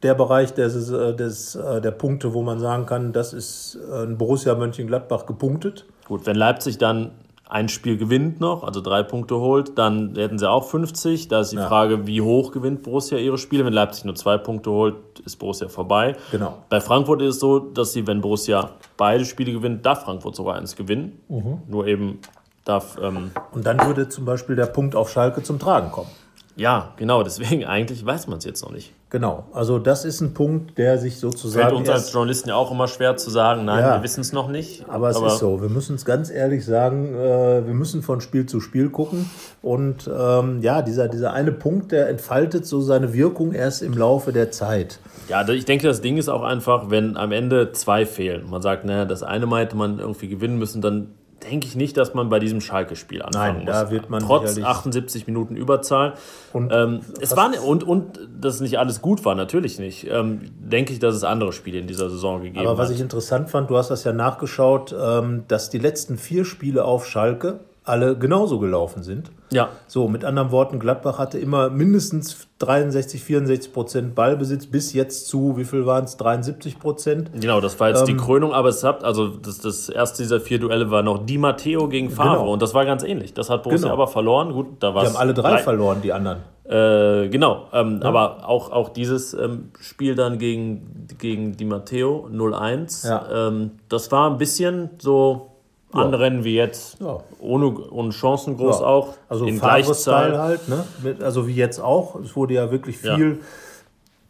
[0.02, 4.04] der Bereich des, äh, des, äh, der Punkte, wo man sagen kann, das ist äh,
[4.04, 5.84] ein Borussia Mönchengladbach gepunktet.
[6.08, 7.10] Gut, wenn Leipzig dann
[7.48, 11.26] ein Spiel gewinnt noch, also drei Punkte holt, dann hätten sie auch 50.
[11.28, 11.66] Da ist die Ja.
[11.66, 13.64] Frage, wie hoch gewinnt Borussia ihre Spiele.
[13.64, 16.14] Wenn Leipzig nur zwei Punkte holt, ist Borussia vorbei.
[16.30, 16.58] Genau.
[16.68, 20.54] Bei Frankfurt ist es so, dass sie, wenn Borussia beide Spiele gewinnt, darf Frankfurt sogar
[20.54, 21.20] eins gewinnen.
[21.28, 21.62] Mhm.
[21.66, 22.20] Nur eben
[22.64, 26.10] darf, ähm, Und dann würde zum Beispiel der Punkt auf Schalke zum Tragen kommen.
[26.54, 28.92] ja, genau, deswegen eigentlich weiß man es jetzt noch nicht.
[29.10, 29.44] Genau.
[29.52, 31.76] Also das ist ein Punkt, der sich Fällt sozusagen.
[31.76, 33.96] uns als Journalisten ja auch immer schwer zu sagen, nein, Ja.
[33.96, 34.84] wir wissen es noch nicht.
[34.88, 38.46] aber es ist so, wir müssen es ganz ehrlich sagen, äh, wir müssen von Spiel
[38.46, 39.28] zu Spiel gucken.
[39.62, 44.32] Und ähm, ja, dieser, dieser eine Punkt, der entfaltet so seine Wirkung erst im Laufe
[44.32, 45.00] der Zeit.
[45.28, 48.48] Ja, ich denke, das Ding ist auch einfach, wenn am Ende zwei fehlen.
[48.48, 51.08] Man sagt, naja, das eine Mal hätte man irgendwie gewinnen müssen, dann
[51.42, 53.74] denke ich nicht, dass man bei diesem Schalke-Spiel anfangen Nein, muss.
[53.74, 56.14] da wird man Trotz sicherlich- 78 Minuten Überzahl.
[56.52, 60.06] Und ähm, es war, und, und dass nicht alles gut war, natürlich nicht.
[60.10, 62.94] Ähm, denke ich, dass es andere Spiele in dieser Saison gegeben Aber was hat.
[62.94, 67.06] ich interessant fand, du hast das ja nachgeschaut, ähm, dass die letzten vier Spiele auf
[67.06, 69.30] Schalke alle genauso gelaufen sind.
[69.52, 75.28] ja, So, mit anderen Worten, Gladbach hatte immer mindestens 63, 64 Prozent Ballbesitz, bis jetzt
[75.28, 77.30] zu, wie viel waren es, 73 Prozent.
[77.38, 80.40] genau, das war jetzt die Ähm, Krönung, aber es hat, also das, das erste dieser
[80.40, 82.52] vier Duelle war noch Di Matteo gegen Favre Genau.
[82.52, 83.34] und das war ganz ähnlich.
[83.34, 83.94] Das hat Borussia Genau.
[84.02, 84.52] aber verloren.
[84.52, 86.38] Gut, da war Die haben alle drei verloren, die anderen.
[86.64, 93.08] Äh, genau, ähm, aber auch, auch dieses ähm, Spiel dann gegen, gegen Di Matteo 0-1,
[93.08, 93.48] Ja.
[93.48, 95.49] ähm, das war ein bisschen so
[95.92, 97.18] Anrennen wie jetzt, Ja.
[97.40, 98.86] ohne, ohne Chancen groß Ja.
[98.86, 100.38] auch, Also in Gleichzahl.
[100.38, 100.84] halt, ne?
[101.20, 102.14] Also wie jetzt auch.
[102.20, 103.16] Es wurde ja wirklich Ja.
[103.16, 103.40] viel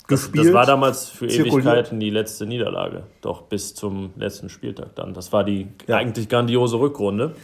[0.08, 0.46] gespielt.
[0.46, 1.66] Das war damals für zirkuliert.
[1.66, 5.14] Ewigkeiten die letzte Niederlage, doch bis zum letzten Spieltag dann.
[5.14, 5.96] Das war die Ja.
[5.98, 7.34] eigentlich grandiose Rückrunde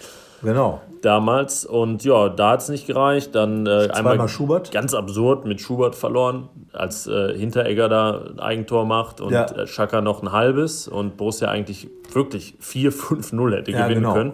[0.42, 0.81] Genau.
[1.03, 3.35] damals und ja, da hat es nicht gereicht.
[3.35, 4.70] Dann äh, einmal Schubert.
[4.72, 9.44] ganz absurd mit Schubert verloren, als äh, Hinteregger da ein Eigentor macht und Ja.
[9.46, 14.14] äh, Schaka noch ein halbes und Borussia eigentlich wirklich 4-5-0 hätte Ja, gewinnen genau.
[14.14, 14.33] können.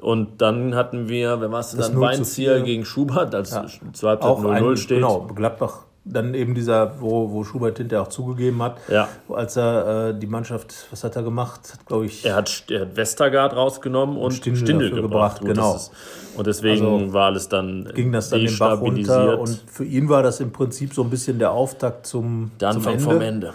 [0.00, 2.64] Und dann hatten wir, wer war es denn Das dann, 0 zu Weinzieher 4.
[2.64, 3.50] gegen Schubert, als
[3.92, 4.98] zur Halbzeit Auch 0-0 ein, steht.
[4.98, 5.80] Genau, Gladbach.
[6.10, 9.08] Dann eben dieser, wo, wo Schubert hinterher auch zugegeben hat, Ja.
[9.28, 11.60] als er äh, die Mannschaft, was hat er gemacht?
[11.74, 15.40] Hat, glaube ich, Er hat, er hat Westergaard rausgenommen und Stindl Stindel, dafür gebracht.
[15.40, 15.72] gebracht, genau.
[15.74, 15.92] das ist,
[16.36, 19.38] und deswegen Also war alles dann ging das dann den Bach runter.
[19.38, 22.78] Und für ihn war das im Prinzip so ein bisschen der Auftakt zum, der zum
[22.78, 23.04] Anfang Ende.
[23.04, 23.52] vom Ende.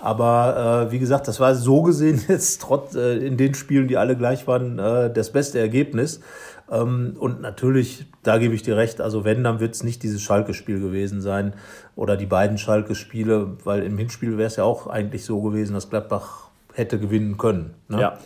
[0.00, 3.96] Aber äh, wie gesagt, das war so gesehen jetzt trotz äh, in den Spielen, die
[3.96, 6.20] alle gleich waren, äh, das beste Ergebnis.
[6.72, 10.22] Ähm, und natürlich, da gebe ich dir recht, also wenn, dann wird es nicht dieses
[10.22, 11.52] Schalke-Spiel gewesen sein
[11.94, 15.90] oder die beiden Schalke-Spiele, weil im Hinspiel wäre es ja auch eigentlich so gewesen, dass
[15.90, 17.74] Gladbach hätte gewinnen können.
[17.88, 18.00] Ne?
[18.00, 18.18] Ja.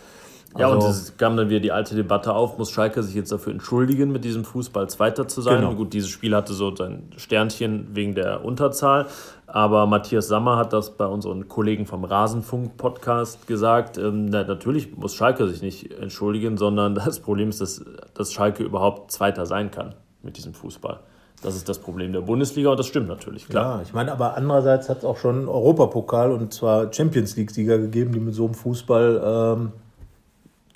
[0.58, 3.32] Ja, Also- und es kam dann wieder die alte Debatte auf, muss Schalke sich jetzt
[3.32, 5.60] dafür entschuldigen, mit diesem Fußball Zweiter zu sein.
[5.60, 5.74] Genau.
[5.74, 9.06] Gut, dieses Spiel hatte so sein Sternchen wegen der Unterzahl,
[9.46, 13.98] aber Matthias Sammer hat das bei unseren Kollegen vom Rasenfunk-Podcast gesagt.
[13.98, 18.62] Ähm, na, natürlich muss Schalke sich nicht entschuldigen, sondern das Problem ist, dass, dass Schalke
[18.64, 21.00] überhaupt Zweiter sein kann mit diesem Fußball.
[21.42, 23.76] Das ist das Problem der Bundesliga und das stimmt natürlich, klar.
[23.76, 28.12] Ja, ich meine, aber andererseits hat es auch schon Europapokal und zwar Champions League-Sieger gegeben,
[28.12, 29.22] die mit so einem Fußball.
[29.56, 29.72] Ähm,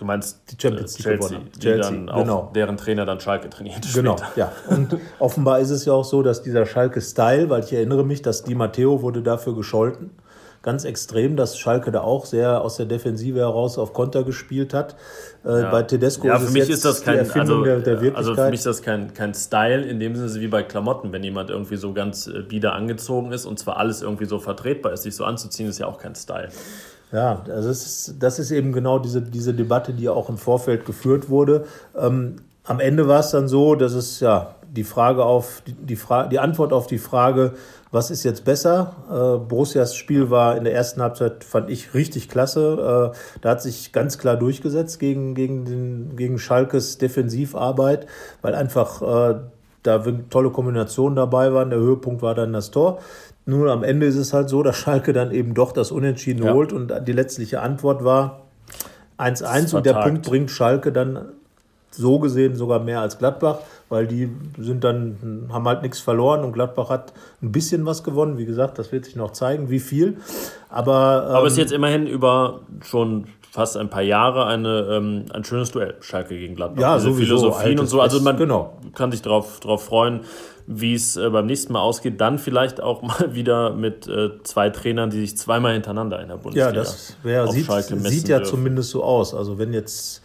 [0.00, 1.50] du meinst die Champions League Chelsea, gewonnen.
[1.54, 2.50] die Chelsea, dann auch, genau.
[2.54, 3.86] deren Trainer dann Schalke trainiert.
[3.94, 4.32] Genau, später.
[4.36, 4.52] ja.
[4.68, 8.42] Und offenbar ist es ja auch so, dass dieser Schalke-Style, weil ich erinnere mich, dass
[8.42, 10.10] Di Matteo wurde dafür gescholten,
[10.62, 14.94] ganz extrem, dass Schalke da auch sehr aus der Defensive heraus auf Konter gespielt hat.
[15.42, 17.94] Äh, Bei Tedesco Ja, ist für mich ist das kein, die Erfindung also, der, der
[17.94, 18.16] Wirklichkeit.
[18.16, 21.24] also für mich ist das kein, kein Style in dem Sinne wie bei Klamotten, wenn
[21.24, 25.04] jemand irgendwie so ganz äh, bieder angezogen ist und zwar alles irgendwie so vertretbar ist,
[25.04, 26.48] sich so anzuziehen, ist ja auch kein Style.
[27.12, 30.84] Ja, also das ist, das ist eben genau diese, diese Debatte, die auch im Vorfeld
[30.84, 31.64] geführt wurde.
[31.98, 35.96] Ähm, am Ende war es dann so, dass es ja die Frage auf die, die,
[35.96, 37.54] Fra die Antwort auf die Frage,
[37.90, 38.94] was ist jetzt besser?
[39.08, 43.12] Äh, Borussias Spiel war in der ersten Halbzeit, fand ich, richtig klasse.
[43.12, 48.06] Äh, da hat sich ganz klar durchgesetzt gegen, gegen, den, gegen Schalkes Defensivarbeit,
[48.42, 49.40] weil einfach äh,
[49.82, 51.70] da tolle Kombinationen dabei waren.
[51.70, 52.98] Der Höhepunkt war dann das Tor.
[53.46, 56.52] Nur am Ende ist es halt so, dass Schalke dann eben doch das Unentschieden Ja.
[56.52, 58.42] holt und die letztliche Antwort war
[59.18, 59.94] 1-1 und der.
[59.94, 61.26] Punkt bringt Schalke dann
[61.90, 66.52] so gesehen sogar mehr als Gladbach, weil die sind dann, haben halt nichts verloren und
[66.52, 67.12] Gladbach hat
[67.42, 68.38] ein bisschen was gewonnen.
[68.38, 70.18] Wie gesagt, das wird sich noch zeigen, wie viel.
[70.68, 75.24] Aber, ähm, Aber es ist jetzt immerhin über schon fast ein paar Jahre eine, ähm,
[75.32, 76.80] ein schönes Duell, Schalke gegen Gladbach.
[76.80, 78.00] Ja, Diese sowieso, Philosophien und so.
[78.00, 78.78] Also man genau.
[78.94, 80.20] kann sich darauf drauf freuen,
[80.66, 82.20] wie es äh, beim nächsten Mal ausgeht.
[82.20, 86.36] Dann vielleicht auch mal wieder mit äh, zwei Trainern, die sich zweimal hintereinander in der
[86.36, 88.50] Bundesliga Ja, das wär, sieht, sieht ja dürfen.
[88.50, 89.34] zumindest so aus.
[89.34, 90.22] Also wenn jetzt,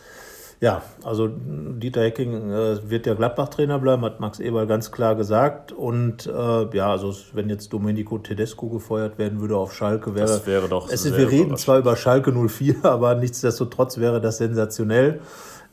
[0.61, 5.71] ja, also Dieter Hecking äh, wird ja Gladbach-Trainer bleiben, hat Max Eberl ganz klar gesagt.
[5.71, 10.47] Und äh, ja, also wenn jetzt Domenico Tedesco gefeuert werden würde auf Schalke, wäre, Das
[10.47, 15.19] wäre doch es wir reden zwar über Schalke 04, aber nichtsdestotrotz wäre das sensationell.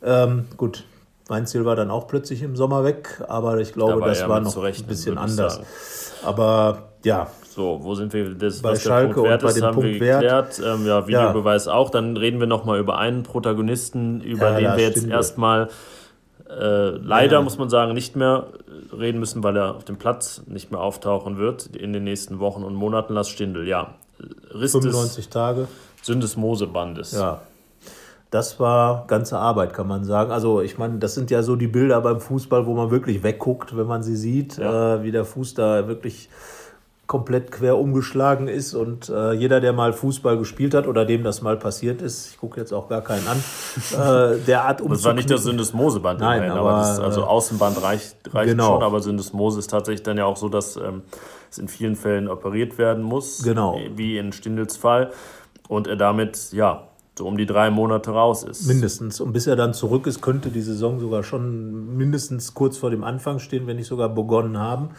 [0.03, 0.83] Ähm, gut.
[1.27, 4.57] Weinziel war dann auch plötzlich im Sommer weg, aber ich glaube, war das war noch
[4.57, 5.61] ein bisschen anders.
[6.21, 8.33] Aber ja, So, wo sind wir?
[8.33, 10.61] Das, Bei was Schalke der Punkt wert ist, haben wir Punkt geklärt.
[10.65, 11.89] Ähm, ja, Videobeweis auch.
[11.91, 15.69] Dann reden wir nochmal über einen Protagonisten, über Ja, den wir jetzt erstmal
[16.49, 17.41] äh, leider, Ja.
[17.41, 18.47] muss man sagen, nicht mehr
[18.97, 22.63] reden müssen, weil er auf dem Platz nicht mehr auftauchen wird in den nächsten Wochen
[22.63, 23.13] und Monaten.
[23.13, 23.93] Lars Stindl, ja.
[24.53, 25.67] Riss des 95 Tage.
[26.01, 27.11] Syndesmosebandes.
[27.13, 27.41] Ja.
[28.31, 30.31] Das war ganze Arbeit, kann man sagen.
[30.31, 33.77] Also ich meine, das sind ja so die Bilder beim Fußball, wo man wirklich wegguckt,
[33.77, 34.95] wenn man sie sieht, Ja.
[34.95, 36.29] äh, wie der Fuß da wirklich
[37.05, 38.73] komplett quer umgeschlagen ist.
[38.73, 42.37] Und äh, jeder, der mal Fußball gespielt hat oder dem das mal passiert ist, ich
[42.39, 43.37] gucke jetzt auch gar keinen an,
[43.91, 45.39] äh, der Art Das war nicht das umzuknicken.
[45.39, 48.75] Syndesmoseband, Nein, immerhin, aber, das, also äh, Außenband reicht, reicht genau.
[48.75, 51.03] schon, aber Syndesmose ist tatsächlich dann ja auch so, dass ähm,
[51.51, 53.77] es in vielen Fällen operiert werden muss, Genau.
[53.95, 55.11] wie in Stindels Fall,
[55.67, 58.65] und er damit, ja, so um die drei Monate raus ist.
[58.65, 59.21] Mindestens.
[59.21, 63.03] Und bis er dann zurück ist, könnte die Saison sogar schon mindestens kurz vor dem
[63.03, 64.89] Anfang stehen, wenn nicht sogar begonnen haben.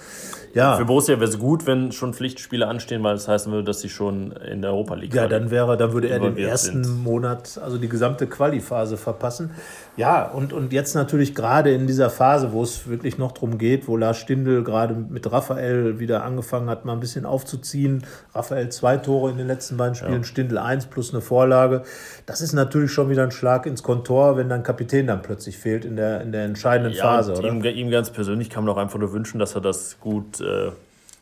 [0.54, 0.76] Ja.
[0.76, 3.88] Für Borussia wäre es gut, wenn schon Pflichtspiele anstehen, weil das heißen würde, dass sie
[3.88, 7.02] schon in der Europa League Ja, dann wäre, dann würde er den ersten sind.
[7.02, 9.50] Monat, also die gesamte Quali-Phase verpassen.
[9.96, 13.88] Ja, und, und jetzt natürlich gerade in dieser Phase, wo es wirklich noch drum geht,
[13.88, 18.04] wo Lars Stindl gerade mit Raphael wieder angefangen hat, mal ein bisschen aufzuziehen.
[18.34, 21.82] Raphael zwei Tore in den letzten beiden Spielen, Stindl eins plus eine Vorlage.
[22.26, 25.84] Das ist natürlich schon wieder ein Schlag ins Kontor, wenn dein Kapitän dann plötzlich fehlt
[25.84, 27.48] in der, in der entscheidenden Ja, Phase, oder?
[27.48, 30.70] ihm, ihm ganz persönlich kann man auch einfach nur wünschen, dass er das gut äh,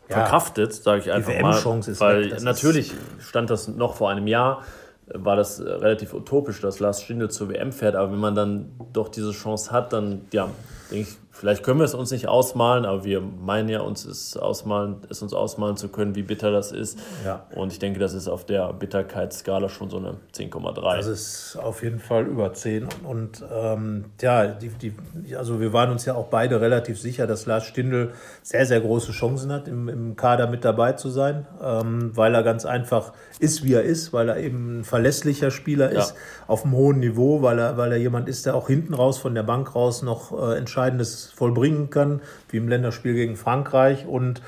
[0.08, 1.54] verkraftet, sage ich einfach mal.
[1.54, 4.62] WM-Chance ist Weil weg, das ist- natürlich stand das noch vor einem Jahr,
[5.08, 7.96] äh, war das äh, relativ utopisch, dass Lars Stindl zur WM fährt.
[7.96, 10.48] Aber wenn man dann doch diese Chance hat, dann, ja,
[10.90, 14.36] denke ich, vielleicht können wir es uns nicht ausmalen, aber wir meinen ja, uns es
[14.36, 16.98] ausmalen, es uns ausmalen zu können, wie bitter das ist.
[17.24, 17.46] Ja.
[17.54, 20.96] Und ich denke, das ist auf der Bitterkeitsskala schon so eine 10,3.
[20.96, 22.86] Das ist auf jeden Fall über 10.
[23.04, 24.94] Und ähm, ja, die, die,
[25.36, 29.12] also wir waren uns ja auch beide relativ sicher, dass Lars Stindl sehr, sehr große
[29.12, 33.64] Chancen hat, im, im Kader mit dabei zu sein, ähm, weil er ganz einfach ist,
[33.64, 36.16] wie er ist, weil er eben ein verlässlicher Spieler ist, Ja.
[36.46, 39.34] auf einem hohen Niveau, weil er, weil er jemand ist, der auch hinten raus, von
[39.34, 44.06] der Bank raus noch äh, Entscheidendes vollbringen kann, wie im Länderspiel gegen Frankreich.
[44.06, 44.42] Und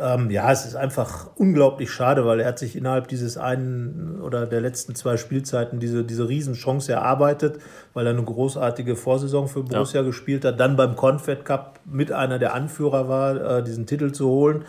[0.00, 4.46] ähm, ja, es ist einfach unglaublich schade, weil er hat sich innerhalb dieses einen oder
[4.46, 7.58] der letzten zwei Spielzeiten diese, diese Riesenchance erarbeitet,
[7.94, 12.38] weil er eine großartige Vorsaison für Borussia gespielt hat, dann beim Confed Cup mit einer
[12.38, 14.64] der Anführer war, äh, diesen Titel zu holen.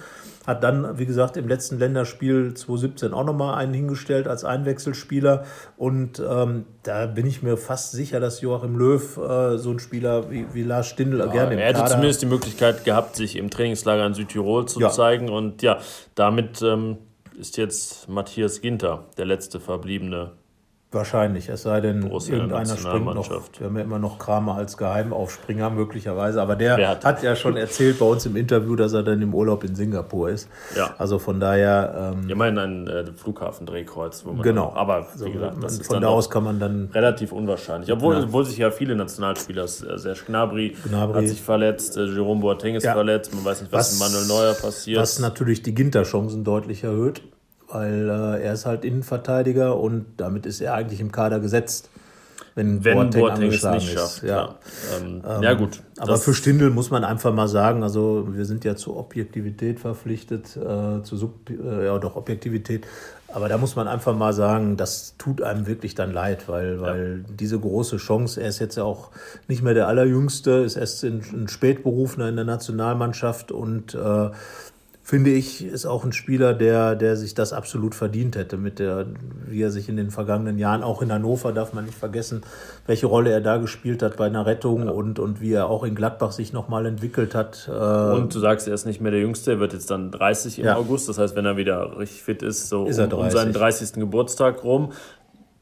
[0.50, 5.46] Hat dann, wie gesagt, im letzten Länderspiel 2017 auch nochmal einen hingestellt als Einwechselspieler.
[5.78, 10.32] Und ähm, da bin ich mir fast sicher, dass Joachim Löw äh, so einen Spieler
[10.32, 13.52] wie, wie Lars Stindl gerne im er hätte Kader zumindest die Möglichkeit gehabt, sich im
[13.52, 14.90] Trainingslager in Südtirol zu Ja.
[14.90, 15.30] zeigen.
[15.30, 15.78] Und ja,
[16.16, 16.98] damit ähm,
[17.38, 20.32] ist jetzt Matthias Ginter der letzte verbliebene
[20.92, 23.30] Wahrscheinlich, es sei denn, Borussia irgendeiner springt noch.
[23.60, 27.58] Wir haben ja immer noch Kramer als Geheimaufspringer möglicherweise, aber der hat, hat- ja schon
[27.58, 30.50] erzählt bei uns im Interview, dass er dann im Urlaub in Singapur ist.
[30.76, 30.96] Ja.
[30.98, 34.66] Also von daher, ähm, Immerhin ein äh, Flughafendrehkreuz, wo man genau.
[34.70, 37.34] auch, aber wie Also, gesagt, das man- von dann da aus kann man dann relativ
[37.34, 37.92] unwahrscheinlich.
[37.92, 41.20] Obwohl, obwohl sich ja viele Nationalspieler, äh, Serge Gnabry, Gnabry.
[41.22, 42.94] hat sich verletzt, äh, Jerome Boateng ist Ja.
[42.94, 45.00] verletzt, man weiß nicht, was, Was- mit Manuel Neuer passiert.
[45.00, 47.22] Was natürlich die Ginter-Chancen deutlich erhöht,
[47.72, 51.90] weil äh, er ist halt Innenverteidiger und damit ist er eigentlich im Kader gesetzt,
[52.56, 54.00] wenn, wenn Boateng, Boateng, es nicht ist.
[54.00, 54.24] schafft.
[54.24, 54.30] Ja.
[54.38, 54.56] Ja,
[55.00, 55.82] ähm, ja gut.
[55.98, 60.58] Aber für Stindl muss man einfach mal sagen, also wir sind ja zur Objektivität verpflichtet,
[60.58, 62.86] äh, zu Sub, äh, ja doch Objektivität.
[63.32, 67.24] Aber da muss man einfach mal sagen, das tut einem wirklich dann leid, weil, weil
[67.30, 69.12] diese große Chance, er ist jetzt ja auch
[69.48, 74.30] nicht mehr der Allerjüngste, ist erst ein, ein Spätberufener in der Nationalmannschaft und äh,
[75.10, 79.08] finde ich, ist auch ein Spieler, der, der sich das absolut verdient hätte, mit der,
[79.48, 82.44] wie er sich in den vergangenen Jahren, auch in Hannover darf man nicht vergessen,
[82.86, 85.96] welche Rolle er da gespielt hat bei einer Rettung und, und wie er auch in
[85.96, 87.68] Gladbach sich nochmal entwickelt hat.
[87.68, 90.60] Äh, Und du sagst, er ist nicht mehr der Jüngste, er wird jetzt dann 30
[90.60, 90.76] im Ja.
[90.76, 91.10] August.
[91.10, 93.34] Das heißt, wenn er wieder richtig fit ist, so Ist um, um 30.
[93.34, 93.94] seinen 30.
[93.94, 94.92] Geburtstag rum,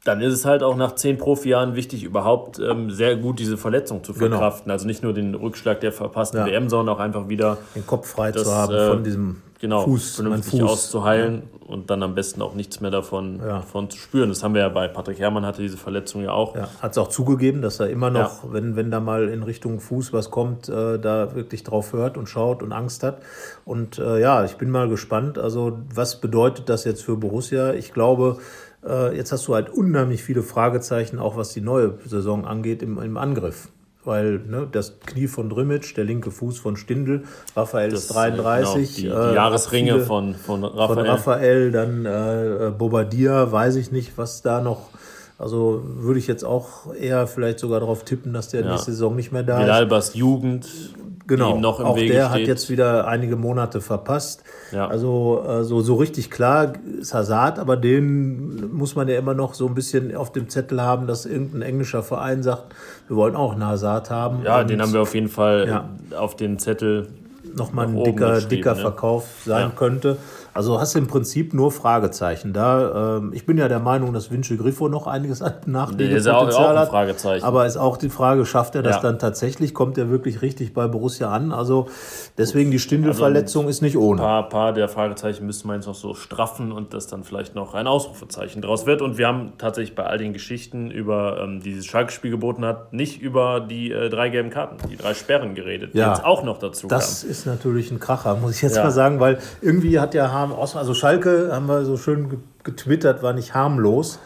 [0.07, 4.03] dann ist es halt auch nach zehn Profijahren wichtig, überhaupt ähm, sehr gut diese Verletzung
[4.03, 4.37] zu Genau.
[4.37, 4.71] verkraften.
[4.71, 6.45] Also nicht nur den Rückschlag der verpassten Ja.
[6.45, 9.83] WM, sondern auch einfach wieder den Kopf frei das, zu haben äh, von diesem genau,
[9.83, 10.69] Fuß, vernünftig Fuß.
[10.71, 13.47] auszuheilen und dann am besten auch nichts mehr davon, Ja.
[13.57, 14.29] davon zu spüren.
[14.29, 16.55] Das haben wir ja bei Patrick Herrmann hatte diese Verletzung ja auch.
[16.55, 19.79] Ja, hat es auch zugegeben, dass er immer noch, wenn, wenn da mal in Richtung
[19.81, 23.17] Fuß was kommt, äh, da wirklich drauf hört und schaut und Angst hat.
[23.65, 25.37] Und äh, ja, ich bin mal gespannt.
[25.37, 27.73] Also, was bedeutet das jetzt für Borussia?
[27.73, 28.37] Ich glaube,
[29.15, 33.17] jetzt hast du halt unheimlich viele Fragezeichen, auch was die neue Saison angeht, im, im
[33.17, 33.69] Angriff.
[34.06, 37.23] Weil ne, das Knie von Drimmitsch, der linke Fuß von Stindl,
[37.58, 38.95] Raphael Das, ist äh, 33.
[39.04, 41.06] Genau, die, äh, die Jahresringe viele- von, von von Raphael.
[41.10, 44.89] Raphael, dann äh, Bobadilla, weiß ich nicht, was da noch.
[45.39, 48.71] Also würde ich jetzt auch eher vielleicht sogar darauf tippen, dass der Ja.
[48.71, 49.63] nächste Saison nicht mehr da ist.
[49.65, 50.67] Bilalbas Jugend,
[51.27, 52.41] Genau, ihm noch im auch Wege der steht.
[52.41, 54.43] hat jetzt wieder einige Monate verpasst.
[54.71, 54.87] Ja.
[54.87, 59.53] Also äh, so, so richtig klar ist Hazard, aber den muss man ja immer noch
[59.53, 62.73] so ein bisschen auf dem Zettel haben, dass irgendein englischer Verein sagt,
[63.07, 64.43] wir wollen auch einen Hazard haben.
[64.43, 65.89] Ja, den haben wir auf jeden Fall Ja.
[66.17, 67.07] auf den Zettel.
[67.55, 68.81] nochmal ein dicker, dicker ne?
[68.81, 69.71] Verkauf sein Ja.
[69.75, 70.17] könnte.
[70.57, 72.51] Also hast du im Prinzip nur Fragezeichen.
[72.51, 75.53] Da, ähm, ich bin ja der Meinung, dass Vinci Griffo noch einiges an
[76.17, 76.89] ist ja auch, auch hat.
[76.89, 77.45] Fragezeichen.
[77.45, 79.01] Aber ist auch die Frage, schafft er das Ja.
[79.03, 79.75] dann tatsächlich?
[79.75, 81.51] Kommt er wirklich richtig bei Borussia an?
[81.51, 81.85] Also
[82.39, 84.19] deswegen die Stindel-Verletzung ist nicht ohne.
[84.21, 87.53] ein paar, paar der Fragezeichen müsste man jetzt noch so straffen und dass dann vielleicht
[87.53, 89.03] noch ein Ausrufezeichen draus wird.
[89.03, 92.93] Und wir haben tatsächlich bei all den Geschichten über ähm, die dieses Schalke-Spiel geboten hat,
[92.93, 96.13] nicht über die äh, drei gelben Karten, die drei Sperren geredet, die Ja.
[96.15, 98.85] jetzt auch noch dazu Das ist natürlich ein Kracher, muss ich jetzt Ja.
[98.85, 102.39] mal sagen, weil irgendwie hat ja Harm aus, also Schalke haben wir so schön ge-
[102.63, 104.19] getwittert, war nicht harmlos.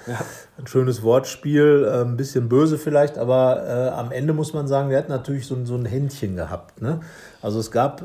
[0.57, 4.89] Ein schönes Wortspiel, äh, ein bisschen böse vielleicht, aber äh, am Ende muss man sagen,
[4.89, 6.81] der hat natürlich so, ein- so ein Händchen gehabt.
[6.81, 6.99] Ne?
[7.41, 8.03] Also es gab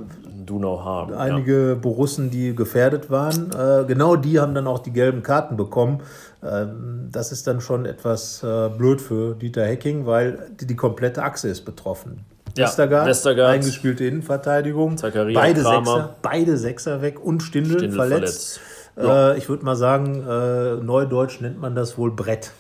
[0.49, 1.11] no harm.
[1.11, 1.17] ja.
[1.19, 3.51] einige Borussen, die gefährdet waren.
[3.53, 6.01] Äh, genau die haben dann auch die gelben Karten bekommen.
[6.43, 11.23] Ähm, das ist dann schon etwas äh, blöd für Dieter Hecking, weil die, die komplette
[11.23, 12.25] Achse ist betroffen.
[12.57, 13.55] Ja, Westergaard, Westergaard.
[13.55, 15.85] eingespielte Innenverteidigung, Zakaria, beide Kramer.
[15.85, 18.61] Sechser, beide Sechser weg und Stindl, Stindl verletzt.
[18.95, 19.37] verletzt.
[19.37, 22.53] Äh, ich würde mal sagen, äh, neudeutsch nennt man das wohl Brett.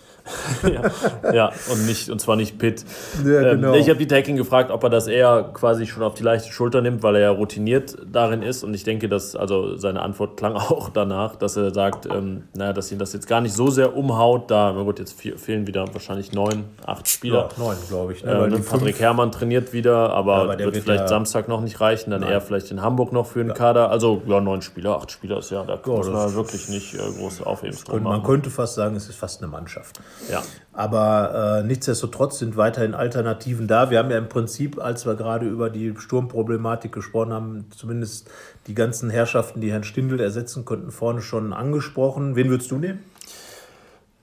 [0.62, 2.84] Ja, ja, und nicht, und zwar nicht Pitt.
[3.24, 3.74] Ja, genau.
[3.74, 6.52] ähm, ich habe Dieter Hecking gefragt, ob er das eher quasi schon auf die leichte
[6.52, 8.62] Schulter nimmt, weil er ja routiniert darin ist.
[8.64, 12.72] Und ich denke, dass, also seine Antwort klang auch danach, dass er sagt, ähm, naja,
[12.72, 14.50] dass ihn das jetzt gar nicht so sehr umhaut.
[14.50, 17.48] Da, na gut, jetzt fe- fehlen wieder wahrscheinlich neun, acht Spieler.
[17.56, 18.24] neun, glaube ich.
[18.24, 18.32] Ne?
[18.32, 21.48] Äh, ne, die Patrick Herrmann trainiert wieder, aber, aber der wird wird vielleicht ja- Samstag
[21.48, 23.90] noch nicht reichen, dann eher vielleicht in Hamburg noch für den Kader.
[23.90, 26.98] Also ja, neun Spieler, acht Spieler ist ja, da muss das man wirklich nicht äh,
[27.18, 29.98] große Aufhebens drum Und man könnte fast sagen, es ist fast eine Mannschaft.
[30.30, 30.42] Ja.
[30.72, 33.90] Aber äh, nichtsdestotrotz sind weiterhin Alternativen da.
[33.90, 38.28] Wir haben ja im Prinzip, als wir gerade über die Sturmproblematik gesprochen haben, zumindest
[38.66, 42.36] die ganzen Herrschaften, die Herrn Stindl ersetzen könnten, vorne schon angesprochen.
[42.36, 43.00] Wen würdest du nehmen?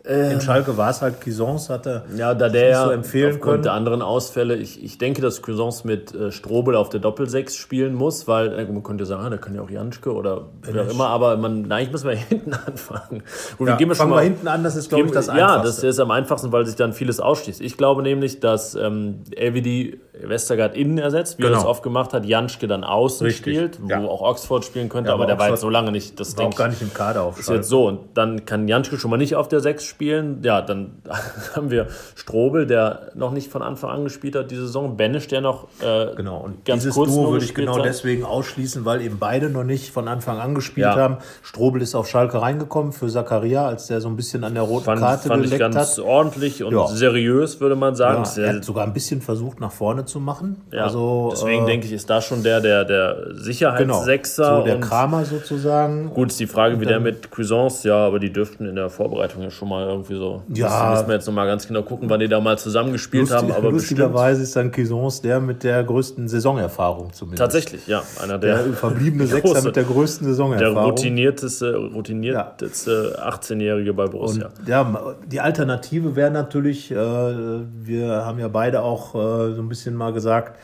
[0.05, 3.41] In Schalke war es halt Cuisance, hat er Ja, da der nicht so empfehlen aufgrund
[3.51, 3.63] können.
[3.63, 7.93] der anderen Ausfälle, ich, ich denke, dass Cuisance mit äh, Strobel auf der Doppelsechs spielen
[7.95, 10.89] muss, weil äh, man könnte sagen, ah, da kann ja auch Janschke oder wer auch
[10.91, 13.23] immer, aber man, na, eigentlich müssen wir hinten anfangen.
[13.57, 15.33] Gut, Ja, gehen wir fangen mal wir hinten an, das ist, glaube ich, das ja,
[15.33, 15.67] Einfachste.
[15.67, 17.61] das ist am einfachsten, weil sich dann vieles ausschließt.
[17.61, 21.59] Ich glaube nämlich, dass ähm, LVD Westergaard innen ersetzt, wie er Genau.
[21.61, 23.99] das oft gemacht hat, Janschke dann außen Richtig, spielt, wo ja.
[24.03, 26.43] auch Oxford spielen könnte, Ja, aber, aber der war jetzt so lange nicht, das War
[26.45, 26.73] auch denke gar ich.
[26.73, 29.47] nicht im Kader auf Ist jetzt so, und dann kann Janschke schon mal nicht auf
[29.47, 29.92] der 6 spielen.
[29.99, 30.91] Ja, dann
[31.55, 34.97] haben wir Strobel, der noch nicht von Anfang an gespielt hat, die Saison.
[34.97, 37.85] Benisch, der noch äh, Genau, und ganz dieses kurz Duo würde ich genau hat.
[37.85, 40.95] deswegen ausschließen, weil eben beide noch nicht von Anfang an gespielt Ja.
[40.95, 41.17] haben.
[41.41, 44.85] Strobel ist auf Schalke reingekommen für Zakaria, als der so ein bisschen an der roten
[44.85, 46.03] Fand, Karte fand ich geleckt ganz hat.
[46.03, 46.87] ordentlich und Ja.
[46.87, 48.23] seriös, würde man sagen.
[48.35, 50.61] Ja, er hat sogar ein bisschen versucht, nach vorne zu machen.
[50.71, 50.83] ja.
[50.83, 54.57] Also, Deswegen äh, denke ich, ist da schon der, der, der genau, Sicherheitssechser.
[54.59, 56.09] so der Kramer sozusagen.
[56.13, 59.41] Gut, ist die Frage, wie der mit Cuisance, ja, aber die dürften in der Vorbereitung
[59.43, 60.41] ja schon mal irgendwie so.
[60.53, 60.67] Ja.
[60.67, 63.51] Müssen- Müssen wir jetzt nochmal ganz genau gucken, wann die da mal zusammengespielt Lustig, haben.
[63.51, 63.99] Aber bestimmt.
[63.99, 67.39] lustigerweise ist dann Cuisance der mit der größten Saisonerfahrung zumindest.
[67.39, 68.03] Tatsächlich, ja.
[68.21, 70.83] Einer der, Der verbliebene Sechser mit der größten der Saisonerfahrung.
[70.91, 74.49] routinierteste, routinierteste 18-Jährige bei Borussia.
[74.59, 79.69] Und ja, die Alternative wäre natürlich, äh, wir haben ja beide auch äh, so ein
[79.69, 80.57] bisschen mal gesagt,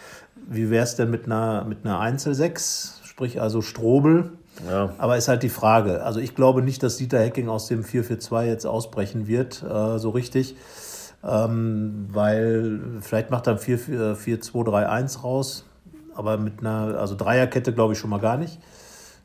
[0.49, 4.31] wie wäre es denn mit einer, mit einer Einzel-6, sprich also Strobel.
[4.67, 4.93] Ja.
[4.97, 6.03] Aber ist halt die Frage.
[6.03, 10.09] Also ich glaube nicht, dass Dieter Hecking aus dem 4-4-2 jetzt ausbrechen wird, äh, so
[10.09, 10.55] richtig.
[11.23, 15.65] Ähm, weil vielleicht macht er ein 4-4-2-3-1 raus.
[16.15, 18.59] Aber mit einer, also Dreierkette glaube ich schon mal gar nicht.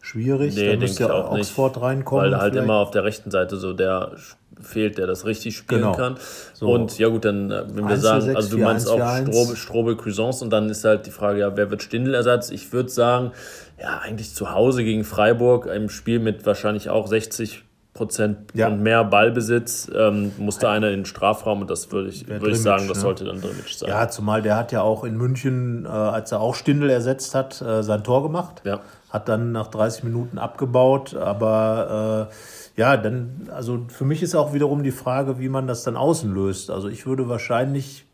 [0.01, 0.55] Schwierig.
[0.55, 1.41] Nee, da müsste ja auch nicht.
[1.49, 2.25] Oxford reinkommen.
[2.33, 2.65] Weil halt vielleicht.
[2.65, 4.13] immer auf der rechten Seite so der
[4.61, 5.97] fehlt, der das richtig spielen Genau.
[5.97, 6.17] kann.
[6.53, 6.71] So.
[6.71, 8.97] Und ja gut, dann, äh, wenn wir sagen, sechs, also du vier, meinst eins, auch
[8.97, 9.29] vier, eins.
[9.37, 12.51] Strobe, Strobe Cuisance und dann ist halt die Frage, ja, wer wird Stindl-Ersatz?
[12.51, 13.33] Ich würde sagen,
[13.79, 18.67] ja, eigentlich zu Hause gegen Freiburg, im Spiel mit wahrscheinlich auch 60 Prozent Ja.
[18.69, 22.57] und mehr Ballbesitz, ähm, musste einer in den Strafraum und das würde ich, Wär würde
[22.57, 23.03] ich sagen, das ne?
[23.03, 23.89] sollte dann Drimmitsch sein.
[23.89, 27.63] Ja, zumal der hat ja auch in München, äh, als er auch Stindl ersetzt hat,
[27.63, 28.63] äh, sein Tor gemacht.
[28.65, 28.81] Ja.
[29.11, 31.15] Hat dann nach 30 Minuten abgebaut.
[31.15, 32.29] Aber
[32.77, 35.97] äh, ja, dann, also für mich ist auch wiederum die Frage, wie man das dann
[35.97, 36.73] außen löst.
[36.73, 38.07] Also ich würde wahrscheinlich,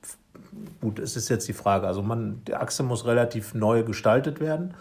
[0.82, 4.74] gut, es ist jetzt die Frage, also man, die Achse muss relativ neu gestaltet werden.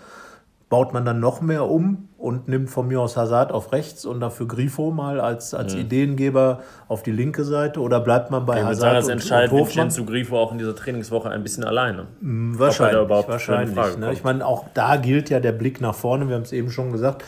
[0.70, 4.20] Baut man dann noch mehr um und nimmt von mir aus Hazard auf rechts und
[4.20, 8.64] dafür Grifo mal als, als Ideengeber auf die linke Seite oder bleibt man bei Ich
[8.64, 9.86] würde sagen, Hazard das und, entscheidet und Hofmann?
[9.86, 12.06] Vincenzo Grifo auch in dieser Trainingswoche ein bisschen alleine.
[12.22, 13.70] Wahrscheinlich, überhaupt wahrscheinlich.
[13.70, 14.14] in Frage Ne?
[14.14, 16.92] Ich meine, auch da gilt ja der Blick nach vorne, wir haben es eben schon
[16.92, 17.24] gesagt.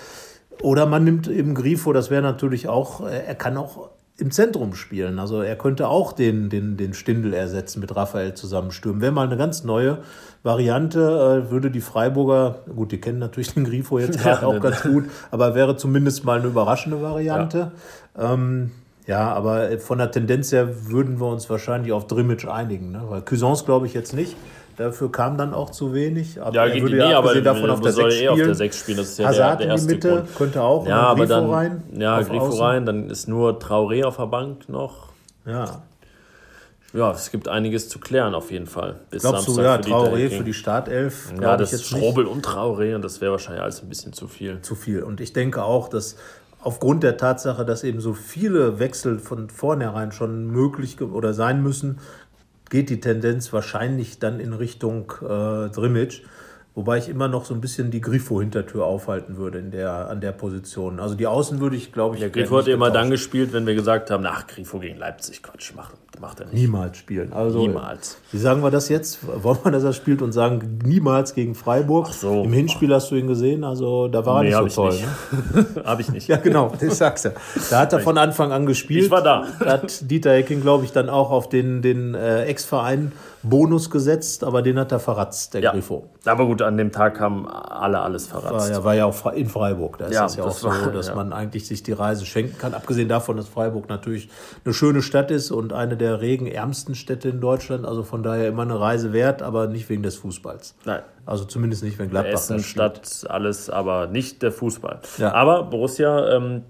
[0.61, 3.89] Oder man nimmt eben Grifo, das wäre natürlich auch, äh, er kann auch
[4.21, 5.19] im Zentrum spielen.
[5.19, 9.01] Also er könnte auch den, den, den Stindel ersetzen, mit Raphael zusammenstürmen.
[9.01, 9.97] Wäre mal eine ganz neue
[10.43, 14.59] Variante, äh, würde die Freiburger, gut, die kennen natürlich den Grifo jetzt gerade Ja, auch
[14.59, 17.71] ganz gut, aber wäre zumindest mal eine überraschende Variante.
[18.15, 18.71] Ja, ähm,
[19.07, 22.91] ja aber von der Tendenz her würden wir uns wahrscheinlich auf Drimmitsch einigen.
[22.91, 23.01] Ne?
[23.07, 24.37] Weil Cuisance glaube ich jetzt nicht.
[24.81, 26.41] Dafür kam dann auch zu wenig.
[26.41, 28.43] Aber Ja, er würde nee, ja aber davon auf der soll 6 eh auf der
[28.43, 28.55] spielen.
[28.55, 28.97] 6 spielen.
[28.97, 30.35] Das ist ja Hazard der, der in die erste Mitte Grund.
[30.35, 30.87] könnte auch.
[30.87, 31.83] Ja, aber Grifo dann, rein.
[31.93, 32.61] ja, Grifo Außen.
[32.61, 35.09] rein, dann ist nur Traoré auf der Bank noch.
[35.45, 35.81] Ja,
[36.93, 38.95] Ja, es gibt einiges zu klären auf jeden Fall.
[39.09, 41.31] Bis glaubst du, Samstag ja, für Traoré für die Startelf?
[41.41, 41.85] Ja, das ist.
[41.87, 44.61] Strobel und Traoré und das wäre wahrscheinlich alles ein bisschen zu viel.
[44.61, 45.01] zu viel.
[45.03, 46.17] Und ich denke auch, dass
[46.63, 51.97] aufgrund der Tatsache, dass eben so viele Wechsel von vornherein schon möglich oder sein müssen,
[52.71, 56.23] geht die Tendenz wahrscheinlich dann in Richtung äh, Drimmitsch.
[56.73, 60.31] Wobei ich immer noch so ein bisschen die Grifo-Hintertür aufhalten würde in der, an der
[60.31, 61.01] Position.
[61.01, 63.75] Also die Außen würde ich, glaube ich, gerne Grifo hat immer dann gespielt, wenn wir
[63.75, 66.55] gesagt haben, ach, Grifo gegen Leipzig, Quatsch, macht, macht er nicht.
[66.55, 67.33] niemals spielen.
[67.33, 68.19] Also, Niemals.
[68.31, 69.19] Wie sagen wir das jetzt?
[69.43, 72.07] Wollen wir, dass er spielt und sagen, niemals gegen Freiburg?
[72.09, 72.43] Ach so.
[72.45, 74.93] Im Hinspiel hast du ihn gesehen, also da war er hab nicht so toll.
[74.95, 75.65] ich Ne?
[75.75, 75.85] nicht.
[75.85, 76.27] Hab ich nicht.
[76.29, 77.33] Ja, genau, das sagst du.
[77.69, 79.03] Da hat er von Anfang an gespielt.
[79.05, 79.45] Ich war da.
[79.59, 83.11] Da hat Dieter Hecking, glaube ich, dann auch auf den, den äh, Ex-Verein
[83.43, 85.71] Bonus gesetzt, aber den hat er verratzt, der Ja.
[85.71, 86.09] Grifo.
[86.25, 88.69] Aber gut, an dem Tag haben alle alles War verratzt.
[88.69, 89.97] ja, war ja auch in Freiburg.
[89.97, 91.15] Da ist Ja, es ja auch das so, war- dass ja.
[91.15, 92.73] man eigentlich sich die Reise schenken kann.
[92.73, 94.29] Abgesehen davon, dass Freiburg natürlich
[94.63, 97.85] eine schöne Stadt ist und eine der regenärmsten Städte in Deutschland.
[97.85, 100.75] Also von daher immer eine Reise wert, aber nicht wegen des Fußballs.
[100.85, 101.01] Nein.
[101.25, 103.05] Also zumindest nicht, wenn Gladbach da Essen, spielt.
[103.07, 104.99] Stadt, alles, aber nicht der Fußball.
[105.17, 105.33] Ja.
[105.33, 106.63] Aber Borussia ähm,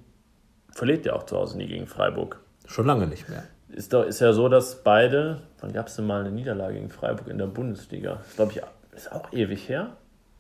[0.74, 2.40] verliert ja auch zu Hause nie gegen Freiburg.
[2.66, 3.44] Schon lange nicht mehr.
[3.74, 6.90] Ist, doch, ist ja so, dass beide, wann gab es denn mal eine Niederlage gegen
[6.90, 8.18] Freiburg in der Bundesliga?
[8.26, 8.62] Das glaube ich,
[8.96, 9.92] ist auch ewig her.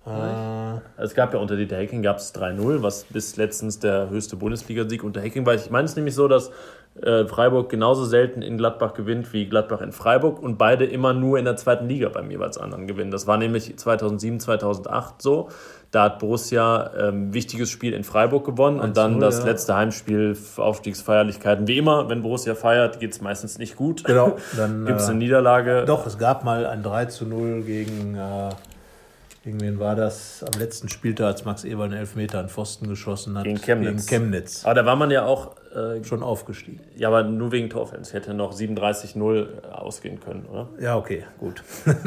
[0.03, 4.35] Also es gab ja unter Dieter Hecking gab es 3-0, was bis letztens der höchste
[4.35, 5.53] Bundesligasieg unter Hecking war.
[5.53, 6.51] Ich meine es nämlich so, dass
[6.99, 11.37] äh, Freiburg genauso selten in Gladbach gewinnt wie Gladbach in Freiburg und beide immer nur
[11.37, 13.11] in der zweiten Liga beim jeweils anderen gewinnen.
[13.11, 15.49] Das war nämlich 2007, 2008 so.
[15.91, 19.45] Da hat Borussia ähm, wichtiges Spiel in Freiburg gewonnen und dann 1-0, das ja.
[19.45, 21.67] letzte Heimspiel, Aufstiegsfeierlichkeiten.
[21.67, 24.05] Wie immer, wenn Borussia feiert, geht es meistens nicht gut.
[24.05, 25.83] Genau, dann, Gibt es äh, eine Niederlage.
[25.85, 28.51] Doch, es gab mal ein 3 zu 0 gegen, äh,
[29.43, 30.45] gegen wen war das?
[30.45, 33.43] Am letzten Spieltag, als Max Eber einen Elfmeter an Pfosten geschossen hat.
[33.43, 34.05] Gegen Chemnitz.
[34.05, 34.63] Gegen Chemnitz.
[34.63, 36.79] Aber da war man ja auch, äh, Schon aufgestiegen.
[36.95, 38.13] ja, aber nur wegen Torfans.
[38.13, 40.69] Hätte noch 37-0 ausgehen können, oder?
[40.79, 41.61] Ja, okay, gut.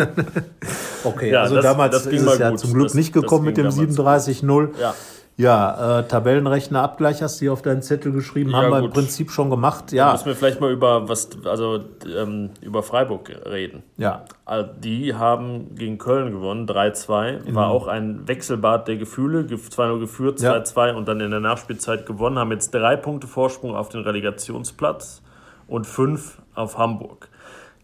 [1.04, 2.58] okay, Ja, also das- damals das ist es ja gut.
[2.60, 4.70] zum Glück Das- nicht gekommen mit dem damals 37-0.
[4.80, 4.94] Ja.
[5.36, 8.90] Ja, äh, Tabellenrechner Abgleich hast du hier auf deinen Zettel geschrieben, Ja, haben wir im.
[8.90, 9.90] Prinzip schon gemacht.
[9.90, 11.80] Ja, müssen wir vielleicht mal über was, also
[12.16, 13.82] ähm, über Freiburg reden.
[13.96, 17.40] ja, Also Die haben gegen Köln gewonnen, 3-2.
[17.52, 19.42] War auch ein Wechselbad der Gefühle.
[19.44, 20.52] Ge- 2-0 geführt, Ja.
[20.52, 22.38] 2-2 und dann in der Nachspielzeit gewonnen.
[22.38, 25.20] Haben jetzt drei Punkte Vorsprung auf den Relegationsplatz
[25.66, 27.28] und fünf auf Hamburg.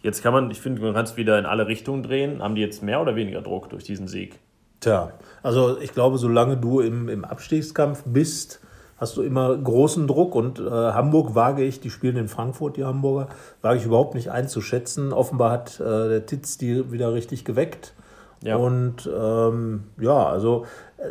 [0.03, 2.43] Jetzt kann man, ich finde, man kann es wieder in alle Richtungen drehen.
[2.43, 4.39] Haben die jetzt mehr oder weniger Druck durch diesen Sieg?
[4.81, 8.61] Tja, also ich glaube, solange du im, im Abstiegskampf bist,
[8.97, 12.85] hast du immer großen Druck und äh, Hamburg wage ich, die spielen in Frankfurt, die
[12.85, 13.29] Hamburger,
[13.61, 15.13] wage ich überhaupt nicht einzuschätzen.
[15.13, 17.95] Offenbar hat äh, der Titz die wieder richtig geweckt.
[18.43, 18.57] Ja.
[18.57, 20.65] Und ähm, ja, also
[20.97, 21.11] äh,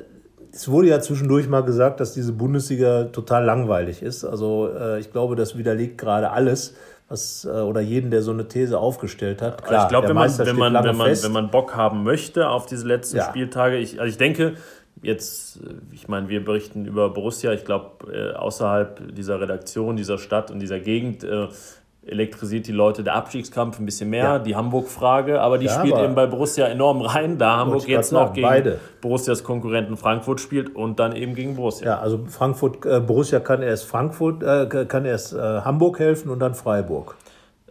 [0.52, 4.26] es wurde ja zwischendurch mal gesagt, dass diese Bundesliga total langweilig ist.
[4.26, 6.76] Also äh, ich glaube, das widerlegt gerade alles,
[7.10, 9.64] was äh, oder jeden, der so eine These aufgestellt hat.
[9.64, 11.26] Klar, ich glaube, wenn man, wenn, man, wenn, man, fest.
[11.26, 13.24] wenn man Bock haben möchte auf diese letzten Ja.
[13.24, 14.56] Spieltage, ich, also ich denke,
[15.02, 20.20] jetzt, äh, ich meine, wir berichten über Borussia, ich glaube, äh, außerhalb dieser Redaktion, dieser
[20.20, 21.26] Stadt und dieser Gegend
[22.10, 24.40] elektrisiert die Leute der Abstiegskampf ein bisschen mehr, Ja.
[24.40, 28.12] die Hamburg-Frage, aber die Ja, spielt aber- eben bei Borussia enorm rein, da Hamburg jetzt
[28.12, 28.80] noch gegen beide.
[29.02, 31.88] Borussias Konkurrenten Frankfurt spielt und dann eben gegen Borussia.
[31.88, 36.40] Ja, also Frankfurt, äh, Borussia kann erst Frankfurt, äh, kann erst äh, Hamburg helfen und
[36.40, 37.16] dann Freiburg.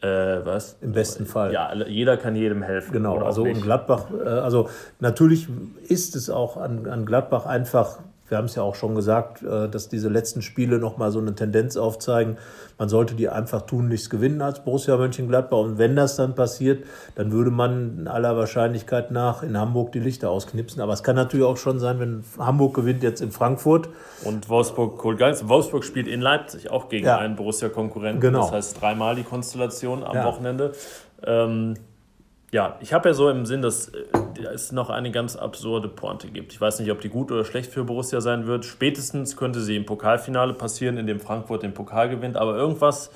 [0.00, 0.06] Äh,
[0.44, 0.76] was?
[0.80, 1.52] Im besten Fall.
[1.52, 2.92] Ja, jeder kann jedem helfen.
[2.92, 4.68] Genau, also und Gladbach, äh, also
[5.00, 5.48] natürlich
[5.88, 7.98] ist es auch an, an Gladbach einfach,
[8.28, 11.34] wir haben es ja auch schon gesagt, äh, dass diese letzten Spiele nochmal so eine
[11.34, 12.36] Tendenz aufzeigen.
[12.78, 15.58] Man sollte die einfach tunlichst gewinnen als Borussia Mönchengladbach.
[15.58, 16.84] Und wenn das dann passiert,
[17.16, 20.80] dann würde man aller Wahrscheinlichkeit nach in Hamburg die Lichter ausknipsen.
[20.80, 23.88] Aber es kann natürlich auch schon sein, wenn Hamburg gewinnt jetzt in Frankfurt.
[24.24, 25.48] Und Wolfsburg holt Geist.
[25.48, 27.18] Wolfsburg spielt in Leipzig auch gegen Ja.
[27.18, 28.20] einen Borussia-Konkurrenten.
[28.20, 28.42] Genau.
[28.42, 30.24] Das heißt dreimal die Konstellation am Ja.
[30.24, 30.72] Wochenende.
[31.24, 31.74] Ähm,
[32.50, 34.04] ja, ich habe ja so im Sinn, dass äh,
[34.54, 36.52] es noch eine ganz absurde Pointe gibt.
[36.52, 38.64] Ich weiß nicht, ob die gut oder schlecht für Borussia sein wird.
[38.64, 42.36] Spätestens könnte sie im Pokalfinale passieren, in dem Frankfurt den Pokal gewinnt.
[42.36, 43.10] Aber irgendwas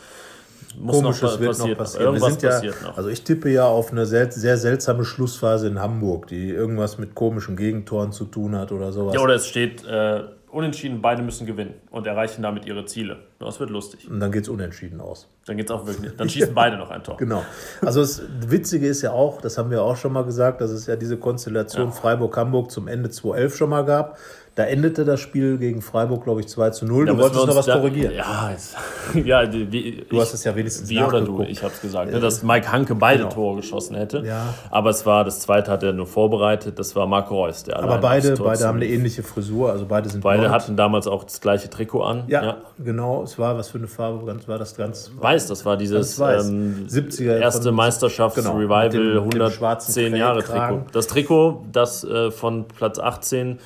[0.78, 2.06] muss Komisches noch, wird passiert noch passieren.
[2.06, 2.96] Irgendwas ja, passiert noch.
[2.96, 7.14] Also ich tippe ja auf eine sehr, sehr seltsame Schlussphase in Hamburg, die irgendwas mit
[7.14, 9.14] komischen Gegentoren zu tun hat oder sowas.
[9.14, 13.20] ja, oder es steht äh, unentschieden, beide müssen gewinnen und erreichen damit ihre Ziele.
[13.38, 14.08] Das wird lustig.
[14.08, 15.28] Und dann geht es unentschieden aus.
[15.46, 16.14] Dann geht's auch wirklich.
[16.16, 17.16] Dann schießen beide noch ein Tor.
[17.22, 17.44] Genau.
[17.80, 20.86] Also das Witzige ist ja auch, das haben wir auch schon mal gesagt, dass es
[20.86, 24.18] ja diese Konstellation Freiburg-Hamburg zum Ende 2011 schon mal gab.
[24.54, 27.06] Da endete das Spiel gegen Freiburg, glaube ich, 2 zu 0.
[27.06, 28.12] Da Du wolltest noch was da- korrigieren.
[28.14, 28.76] Ja, jetzt,
[29.24, 32.12] ja die, wie, Du hast es ja wenigstens Wir oder du, ich habe es gesagt,
[32.12, 33.32] ne, dass Mike Hanke beide Genau.
[33.34, 34.22] Tore geschossen hätte.
[34.26, 34.52] Ja.
[34.70, 37.96] Aber es war, das zweite hat er nur vorbereitet, das war Marco Reus, der Aber
[37.96, 40.54] beide, beide haben eine ähnliche Frisur, also beide sind Beide blond.
[40.54, 42.24] hatten damals auch das gleiche Trikot an.
[42.26, 43.22] ja, genau.
[43.22, 45.10] Es war, was für eine Farbe war das ganz?
[45.18, 50.16] Weiß, das war dieses ähm, 70er erste Meisterschafts-Revival, Genau, mit dem- mit dem schwarzen 110
[50.16, 50.42] Jahre.
[50.42, 50.82] Trikot.
[50.92, 53.58] Das Trikot, das äh, von Platz 18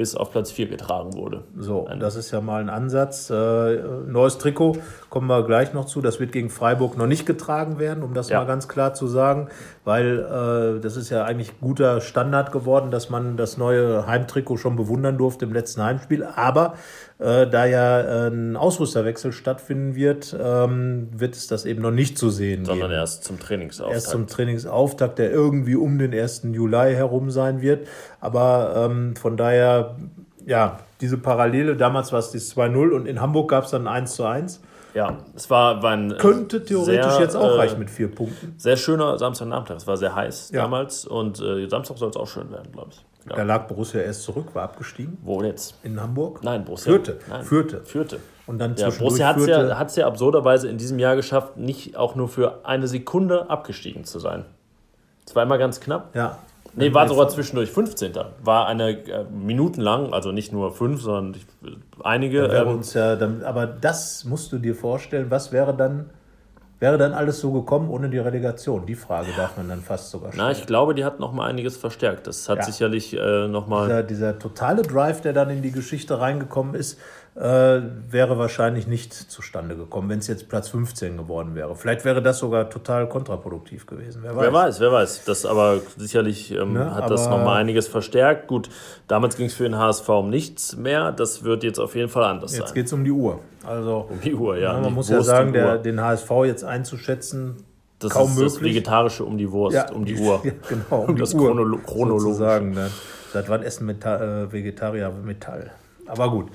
[0.00, 1.44] bis auf Platz 4 getragen wurde.
[1.58, 3.28] So, das ist ja mal ein Ansatz.
[3.28, 3.34] Äh,
[4.06, 4.78] neues Trikot,
[5.10, 6.00] kommen wir gleich noch zu.
[6.00, 8.38] Das wird gegen Freiburg noch nicht getragen werden, um das Ja.
[8.40, 9.48] mal ganz klar zu sagen,
[9.84, 14.76] weil äh, das ist ja eigentlich guter Standard geworden, dass man das neue Heimtrikot schon
[14.76, 16.24] bewundern durfte im letzten Heimspiel.
[16.24, 16.74] Aber
[17.18, 22.16] äh, da ja äh, ein Ausrüsterwechsel stattfinden wird, ähm, wird es das eben noch nicht
[22.16, 23.00] zu sehen Sondern geben.
[23.00, 23.94] erst zum Trainingsauftakt.
[23.94, 26.42] Erst zum Trainingsauftakt, der irgendwie um den 1.
[26.52, 27.88] Juli herum sein wird.
[28.20, 29.96] Aber ähm, von daher,
[30.46, 34.14] ja, diese Parallele, damals war es das 2-0 und in Hamburg gab es dann 1
[34.14, 34.60] zu 1.
[34.94, 38.10] Ja, es war, war ein äh, Könnte theoretisch sehr, jetzt auch äh, reichen mit vier
[38.12, 38.54] Punkten.
[38.58, 39.76] Sehr schöner Samstagnachmittag.
[39.76, 40.62] Es war sehr heiß Ja.
[40.62, 43.04] damals und äh, Samstag soll es auch schön werden, glaube ich.
[43.28, 43.36] Ja.
[43.36, 45.74] Da lag Borussia erst zurück, war abgestiegen Wo jetzt?
[45.82, 46.42] in Hamburg.
[46.42, 46.90] Nein, Borussia.
[46.92, 47.44] Führte, Nein.
[47.44, 47.82] führte.
[47.84, 48.18] Führte.
[48.46, 51.96] Und dann Ja, Borussia hat es ja, hat's ja absurderweise in diesem Jahr geschafft, nicht
[51.96, 54.44] auch nur für eine Sekunde abgestiegen zu sein.
[55.34, 56.14] Immer ganz knapp.
[56.16, 56.38] ja.
[56.74, 58.12] Nee, war sogar zwischendurch 15.
[58.44, 61.46] War eine äh, Minuten lang, also nicht nur fünf, sondern ich,
[62.04, 62.42] einige.
[62.48, 66.10] Wäre Ähm, uns ja dann, aber das musst du dir vorstellen, was wäre dann,
[66.78, 68.86] wäre dann alles so gekommen ohne die Relegation?
[68.86, 70.46] Die Frage darf man dann fast sogar stellen.
[70.46, 72.28] na, ich glaube, die hat noch mal einiges verstärkt.
[72.28, 72.64] Das hat Ja.
[72.64, 77.00] sicherlich äh, noch mal dieser, dieser totale Drive, der dann in die Geschichte reingekommen ist,
[77.36, 77.40] äh,
[78.10, 81.74] wäre wahrscheinlich nicht zustande gekommen, wenn es jetzt Platz 15 geworden wäre.
[81.76, 84.22] Vielleicht wäre das sogar total kontraproduktiv gewesen.
[84.24, 84.42] Wer weiß.
[84.42, 85.24] Wer weiß, wer weiß.
[85.24, 88.48] Das aber sicherlich ähm, Ne, hat das aber- nochmal einiges verstärkt.
[88.48, 88.68] Gut,
[89.06, 91.12] damals ging es für den HSV um nichts mehr.
[91.12, 92.74] Das wird jetzt auf jeden Fall anders Jetzt sein.
[92.74, 93.38] geht es um die Uhr.
[93.64, 94.72] Also Um die Uhr, ja.
[94.72, 97.64] ja, die man muss ja sagen, der, den HSV jetzt einzuschätzen,
[98.00, 98.74] das kaum ist das möglich.
[98.76, 100.40] Vegetarische um die Wurst, um die Uhr.
[100.44, 101.46] Ja, genau, um die das Uhr.
[101.46, 102.60] Chronolo Chronologische.
[102.62, 102.90] Ne?
[103.32, 105.70] Seit wann essen Metall, äh, Vegetarier Metall?
[106.06, 106.48] Aber gut,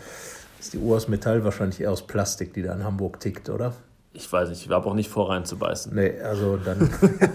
[0.65, 3.73] ist die Uhr aus Metall wahrscheinlich eher aus Plastik, die da in Hamburg tickt, oder?
[4.13, 5.93] Ich weiß nicht, ich habe auch nicht vor reinzubeißen.
[5.93, 6.89] Nee, also dann.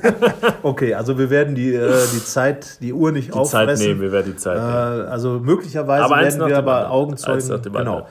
[0.62, 3.76] okay, also wir werden die, äh, die Zeit, die Uhr nicht Die auffressen.
[3.76, 5.08] Zeit nehmen, wir werden die Zeit Äh, nehmen.
[5.08, 6.78] also möglicherweise werden wir aber.
[6.86, 8.06] Eins Augenzeugen, genau.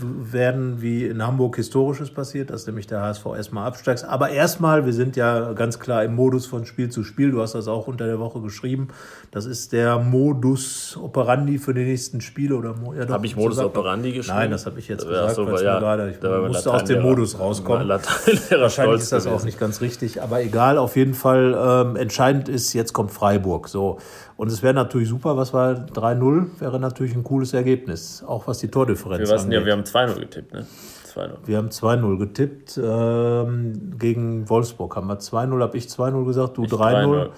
[0.00, 4.04] Werden wie in Hamburg Historisches passiert, dass nämlich der HSV erstmal absteigt.
[4.04, 7.30] Aber erstmal, wir sind ja ganz klar im Modus von Spiel zu Spiel.
[7.30, 8.88] Du hast das auch unter der Woche geschrieben.
[9.30, 12.56] Das ist der Modus operandi für die nächsten Spiele.
[12.56, 13.78] oder ja, Habe ich Modus sagt man.
[13.82, 14.38] operandi geschrieben?
[14.38, 17.88] Nein, das habe ich jetzt gesagt, so, ja, gerade, ich musste aus dem Modus rauskommen.
[17.88, 22.72] Wahrscheinlich ist das auch nicht ganz richtig, aber egal, auf jeden Fall ähm, entscheidend ist,
[22.72, 23.68] jetzt kommt Freiburg.
[23.68, 23.98] So.
[24.36, 28.58] Und es wäre natürlich super, was war 3-0, wäre natürlich ein cooles Ergebnis, auch was
[28.58, 29.66] die Tordifferenz Wir, wissen ja, angeht.
[29.66, 30.66] wir haben 2-0 getippt, ne?
[31.14, 31.30] 2-0.
[31.44, 34.96] Wir haben 2-0 getippt ähm, gegen Wolfsburg.
[34.96, 37.30] Haben wir 2-0, habe ich 2-0 gesagt, du 3-0.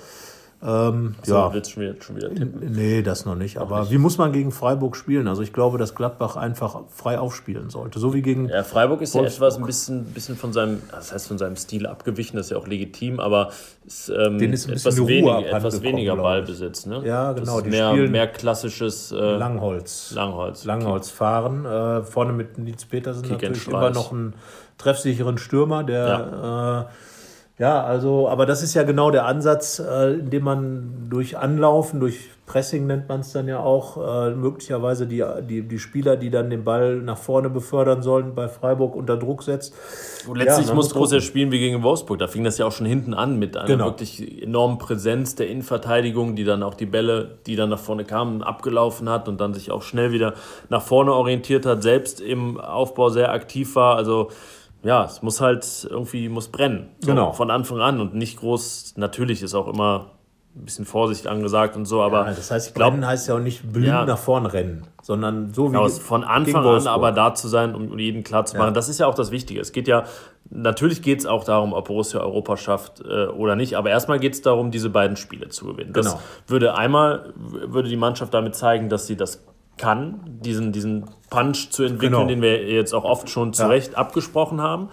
[0.62, 2.72] Ähm, So, ja, willst du schon wieder, schon wieder tippen?
[2.72, 3.58] nee, das noch nicht.
[3.58, 5.28] Aber wie muss man gegen Freiburg spielen?
[5.28, 7.98] Also ich glaube, dass Gladbach einfach frei aufspielen sollte.
[7.98, 9.48] So wie gegen Ja, Freiburg ist ja Wolfsburg.
[9.48, 12.56] etwas ein bisschen, bisschen von seinem, das heißt von seinem Stil abgewichen, das ist ja
[12.58, 13.50] auch legitim, aber
[13.86, 16.16] ist, ähm, Denen ist ein bisschen etwas, abhanden etwas weniger.
[16.16, 16.86] Ballbesitz.
[16.86, 17.02] Ne?
[17.04, 20.12] Ja, genau, die mehr, spielen mehr klassisches äh, Langholz.
[20.14, 20.64] Langholz.
[20.64, 21.66] Langholz fahren.
[21.66, 24.32] Äh, vorne mit Nils Petersen Kick natürlich immer noch einen
[24.78, 26.80] treffsicheren Stürmer, der ja.
[26.80, 26.84] Äh,
[27.58, 32.30] ja, also, aber das ist ja genau der Ansatz, äh, indem man durch Anlaufen, durch
[32.46, 36.48] Pressing nennt man es dann ja auch, äh, möglicherweise die, die, die Spieler, die dann
[36.48, 39.74] den Ball nach vorne befördern sollen, bei Freiburg unter Druck setzt.
[40.28, 42.20] Und letztlich Ja, muss Borussia spielen wie gegen Wolfsburg.
[42.20, 43.86] Da fing das ja auch schon hinten an mit einer Genau.
[43.86, 48.42] wirklich enormen Präsenz der Innenverteidigung, die dann auch die Bälle, die dann nach vorne kamen,
[48.42, 50.34] abgelaufen hat und dann sich auch schnell wieder
[50.68, 53.96] nach vorne orientiert hat, selbst im Aufbau sehr aktiv war.
[53.96, 54.28] Also
[54.86, 56.88] ja, es muss halt irgendwie muss brennen.
[57.00, 57.32] So, Genau.
[57.32, 58.94] Von Anfang an und nicht groß.
[58.96, 60.12] Natürlich ist auch immer
[60.54, 63.70] ein bisschen Vorsicht angesagt und so, aber Ja, das heißt, brennen heißt ja auch nicht
[63.72, 64.06] blind Ja.
[64.06, 67.74] nach vorne rennen, sondern so wie Genau, es von Anfang an aber da zu sein,
[67.74, 68.68] um jeden klar zu machen.
[68.68, 68.72] Ja.
[68.72, 69.60] Das ist ja auch das Wichtige.
[69.60, 70.04] Es geht ja,
[70.48, 73.76] natürlich geht es auch darum, ob Borussia Europa schafft äh, oder nicht.
[73.76, 75.92] Aber erstmal geht es darum, diese beiden Spiele zu gewinnen.
[75.92, 76.20] Das Genau.
[76.46, 79.44] würde einmal, würde die Mannschaft damit zeigen, dass sie das
[79.78, 82.26] kann, diesen, diesen Punch zu entwickeln, Genau.
[82.26, 84.88] den wir jetzt auch oft schon zu Recht abgesprochen haben.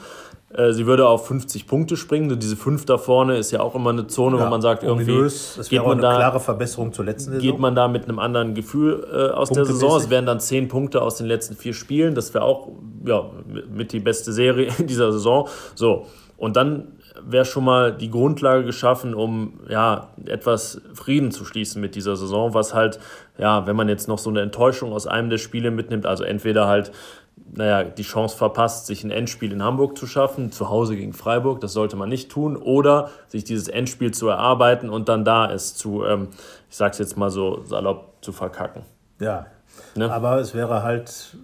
[0.54, 2.38] Äh, Sie würde auf 50 Punkte springen.
[2.40, 5.56] Diese 5 da vorne ist ja auch immer eine Zone, wo man sagt, irgendwie ominös.
[5.58, 7.42] Das geht man eine da klare Verbesserung zur letzten Saison.
[7.42, 9.66] geht man da mit einem anderen Gefühl äh, aus der.
[9.66, 9.98] Saison.
[9.98, 12.14] Es wären dann zehn Punkte aus den letzten vier Spielen.
[12.14, 12.70] Das wäre auch
[13.06, 13.30] ja,
[13.72, 15.48] mit die beste Serie in dieser Saison.
[15.76, 16.06] So,
[16.38, 21.96] und dann wäre schon mal die Grundlage geschaffen, um ja, etwas Frieden zu schließen mit
[21.96, 23.00] dieser Saison, was halt,
[23.38, 26.68] ja, wenn man jetzt noch so eine Enttäuschung aus einem der Spiele mitnimmt, also entweder
[26.68, 26.92] halt
[27.56, 31.62] naja, die Chance verpasst, sich ein Endspiel in Hamburg zu schaffen, zu Hause gegen Freiburg,
[31.62, 35.76] das sollte man nicht tun, oder sich dieses Endspiel zu erarbeiten und dann da es
[35.76, 36.30] zu, ähm,
[36.70, 38.84] ich sag's jetzt mal so salopp, zu verkacken.
[39.20, 39.46] Ja.
[39.96, 40.12] Ne?
[40.12, 41.36] Aber es wäre halt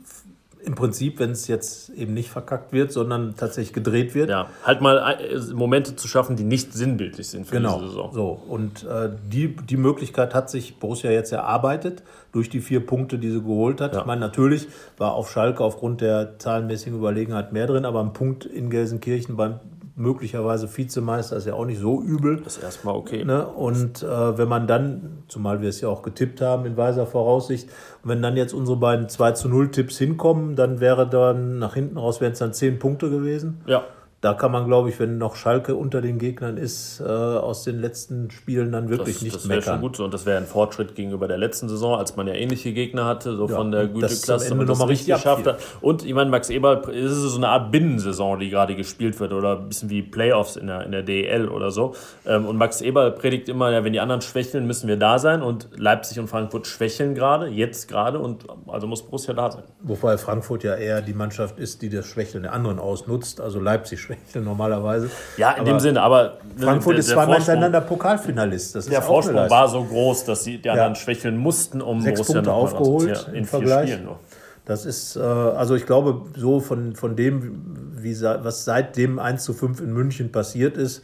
[0.64, 4.30] im Prinzip, wenn es jetzt eben nicht verkackt wird, sondern tatsächlich gedreht wird.
[4.30, 7.78] Ja, halt mal äh, Momente zu schaffen, die nicht sinnbildlich sind für Genau.
[7.78, 8.14] diese Saison.
[8.14, 8.42] So.
[8.48, 13.32] Und äh, die, die Möglichkeit hat sich Borussia jetzt erarbeitet durch die vier Punkte, die
[13.32, 13.94] sie geholt hat.
[13.94, 14.02] Ja.
[14.02, 18.46] Ich meine, natürlich war auf Schalke aufgrund der zahlenmäßigen Überlegenheit mehr drin, aber ein Punkt
[18.46, 19.60] in Gelsenkirchen beim
[20.00, 22.38] möglicherweise Vizemeister ist ja auch nicht so übel.
[22.42, 23.26] Das ist erstmal okay.
[23.26, 23.46] Ne?
[23.46, 27.70] Und äh, wenn man dann, zumal wir es ja auch getippt haben in weiser Voraussicht,
[28.04, 31.74] und wenn dann jetzt unsere beiden 2 zu 0 Tipps hinkommen, dann wäre dann nach
[31.74, 33.62] hinten raus wären es dann 10 Punkte gewesen.
[33.66, 33.84] Ja,
[34.22, 37.80] Da kann man, glaube ich, wenn noch Schalke unter den Gegnern ist, äh, aus den
[37.80, 39.82] letzten Spielen dann wirklich das, nicht das wäre schon meckern.
[39.82, 40.04] gut so.
[40.04, 43.38] Und das wäre ein Fortschritt gegenüber der letzten Saison, als man ja ähnliche Gegner hatte,
[43.38, 45.60] so Ja, von der das Güteklasse und das richtig geschafft hat.
[45.80, 49.32] Und ich meine, Max Eberl, es ist so eine Art Binnensaison, die gerade gespielt wird
[49.32, 51.96] oder ein bisschen wie Playoffs in der, in der DEL oder so.
[52.26, 55.42] Ähm, Und Max Eberl predigt immer, ja, wenn die anderen schwächeln, müssen wir da sein.
[55.42, 58.20] Und Leipzig und Frankfurt schwächeln gerade, jetzt gerade.
[58.20, 59.64] Und also muss Borussia da sein.
[59.82, 63.40] Wobei Frankfurt ja eher die Mannschaft ist, die das Schwächeln der anderen ausnutzt.
[63.40, 65.10] Also Leipzig schwächelt normalerweise.
[65.38, 68.76] Ja, in Aber dem Sinne, aber Frankfurt der- ist zweimal hintereinander Pokalfinalist.
[68.76, 72.20] Das ist Der Vorsprung war so groß, dass sie die anderen schwächeln mussten, um Sechs
[72.20, 73.90] Borussia Punkte aufgeholt ja, im in vier Vergleich.
[73.92, 74.20] Spielen nur.
[74.66, 79.44] Das ist, äh, also ich glaube, so von, von dem, wie, was seit dem 1
[79.44, 81.02] zu 5 in München passiert ist,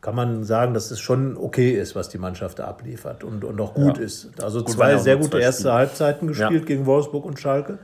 [0.00, 3.60] kann man sagen, dass es schon okay ist, was die Mannschaft da abliefert und, und
[3.60, 4.04] auch gut Ja.
[4.04, 4.30] ist.
[4.42, 5.72] Also waren zwei ja sehr gute erste.
[5.72, 7.78] Halbzeiten gespielt gegen Wolfsburg und Schalke.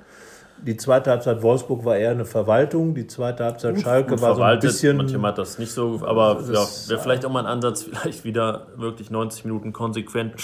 [0.63, 2.95] Die zweite Halbzeit Wolfsburg war eher eine Verwaltung.
[2.95, 4.97] Die zweite Halbzeit Schalke Gut war so ein bisschen.
[4.97, 8.67] manchmal hat das nicht so, aber ja, wäre vielleicht auch mal ein Ansatz, vielleicht wieder
[8.77, 10.35] wirklich 90 Minuten konsequent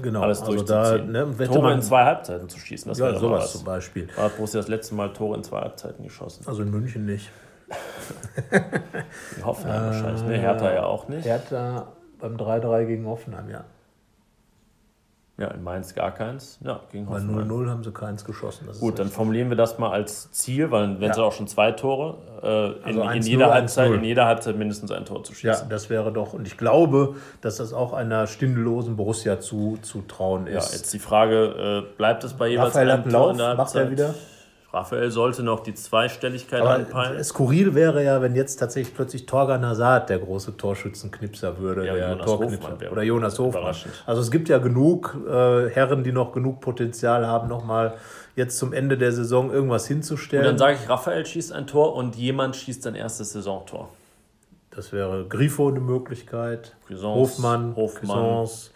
[0.00, 1.12] Genau, alles also da durchzuziehen.
[1.12, 3.52] ne, Tore man in zwei Halbzeiten zu schießen, das ja, sowas was.
[3.52, 4.08] zum Beispiel.
[4.16, 6.44] War Borussia das letzte Mal Tore in zwei Halbzeiten geschossen.
[6.46, 7.30] Also in München nicht.
[9.36, 10.38] In Hoffenheim wahrscheinlich, ne?
[10.38, 11.24] Hertha ja auch nicht.
[11.24, 11.88] Hertha
[12.18, 13.64] beim 3-3 gegen Hoffenheim, ja.
[15.40, 16.58] Ja, in Mainz gar keins.
[16.62, 17.48] Ja, gegen Bei Hoffenheim.
[17.50, 18.68] 0-0 haben sie keins geschossen.
[18.68, 21.14] Ist Gut, dann formulieren wir das mal als Ziel, weil wenn Ja.
[21.14, 23.94] sie auch schon zwei Tore, äh, in, Also in, 1-0, jeder Halbzeit, 1-0.
[23.94, 25.70] in jeder Halbzeit mindestens ein Tor zu Ja, schießen.
[25.70, 30.58] das wäre doch, und ich glaube, dass das auch einer stindelosen Borussia zu, zutrauen Ja,
[30.58, 30.74] ist.
[30.74, 33.80] jetzt die Frage, äh, bleibt es bei jeweils Raphael einem Tor in der macht er
[33.86, 33.90] Halbzeit?
[33.90, 34.14] wieder.
[34.72, 37.24] Raphael sollte noch die Zweistelligkeit Aber anpeilen.
[37.24, 42.18] skurril wäre ja, wenn jetzt tatsächlich plötzlich Torgan Hazard der große Torschützenknipser würde, Ja, der
[42.18, 42.76] Torknipser.
[42.92, 43.74] Oder Jonas Hofmann.
[44.06, 47.94] Also es gibt ja genug äh, Herren, die noch genug Potenzial haben, nochmal
[48.36, 50.44] jetzt zum Ende der Saison irgendwas hinzustellen.
[50.44, 53.88] Und dann sage ich, Raphael schießt ein Tor und jemand schießt sein erstes Saisontor.
[54.70, 56.76] das wäre Grifo eine Möglichkeit.
[56.86, 58.08] Cuisance, Hofmann, Hofmann.
[58.08, 58.70] Cuisance,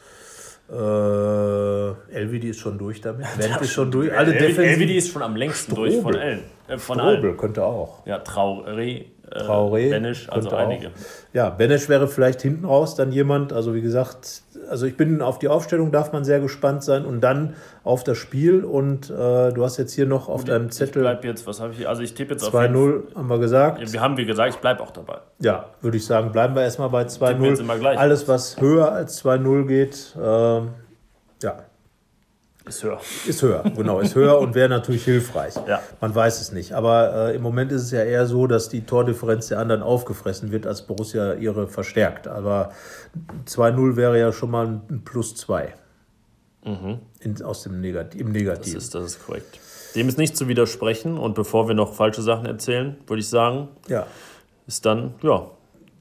[0.71, 3.27] Äh, Elvidi ist schon durch damit.
[3.39, 4.13] Wendt ist schon durch.
[4.17, 4.97] Alle Elvidi defensiv.
[4.97, 6.21] ist schon am längsten durch von Strobel.
[6.21, 6.41] allen.
[6.69, 7.19] Äh, von allen.
[7.19, 8.07] Strobel könnte auch.
[8.07, 10.55] Ja, Traoré, Traoré Benisch, also auch.
[10.55, 10.91] einige.
[11.33, 13.53] Ja, Benesch wäre vielleicht hinten raus dann jemand.
[13.53, 17.05] Also wie gesagt, also ich bin auf die Aufstellung, darf man sehr gespannt sein.
[17.05, 18.65] Und dann auf das Spiel.
[18.65, 21.73] Und äh, du hast jetzt hier noch auf deinem Ich Zettel bleib jetzt, was habe
[21.73, 21.89] ich hier?
[21.89, 23.93] Also ich tippe jetzt auf jeden 2-0, haben wir gesagt.
[23.93, 25.19] Wir haben, wie gesagt, ich bleibe auch dabei.
[25.41, 27.79] Ja, würde ich sagen, bleiben wir erstmal bei Tippen wir jetzt immer 2-0.
[27.79, 27.99] gleich.
[27.99, 30.69] Alles, was höher als 2-0 geht, ähm,
[31.43, 31.57] ja,
[32.67, 32.99] Ist höher.
[33.27, 35.55] Ist höher, genau, ist höher und wäre natürlich hilfreich.
[35.69, 35.83] Ja.
[36.01, 36.73] Man weiß es nicht.
[36.73, 40.51] Aber äh, im Moment ist es ja eher so, dass die Tordifferenz der anderen aufgefressen
[40.51, 42.27] wird, als Borussia ihre verstärkt.
[42.27, 42.71] Aber
[43.47, 45.75] 2-0 wäre ja schon mal ein Plus 2
[47.21, 48.45] in, aus dem Negat im Mhm.
[48.47, 49.61] Das ist, das ist korrekt.
[49.95, 51.19] Dem ist nicht zu widersprechen.
[51.19, 54.07] Und bevor wir noch falsche Sachen erzählen, würde ich sagen, Ja,
[54.67, 55.51] ist dann, ja,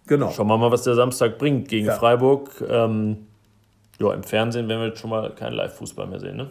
[0.07, 0.31] genau.
[0.31, 1.95] schauen wir mal, was der Samstag bringt gegen Ja.
[1.95, 2.63] Freiburg.
[2.65, 3.27] Ähm,
[3.99, 6.49] ja, im Fernsehen werden wir jetzt schon mal keinen Live-Fußball mehr sehen, ne?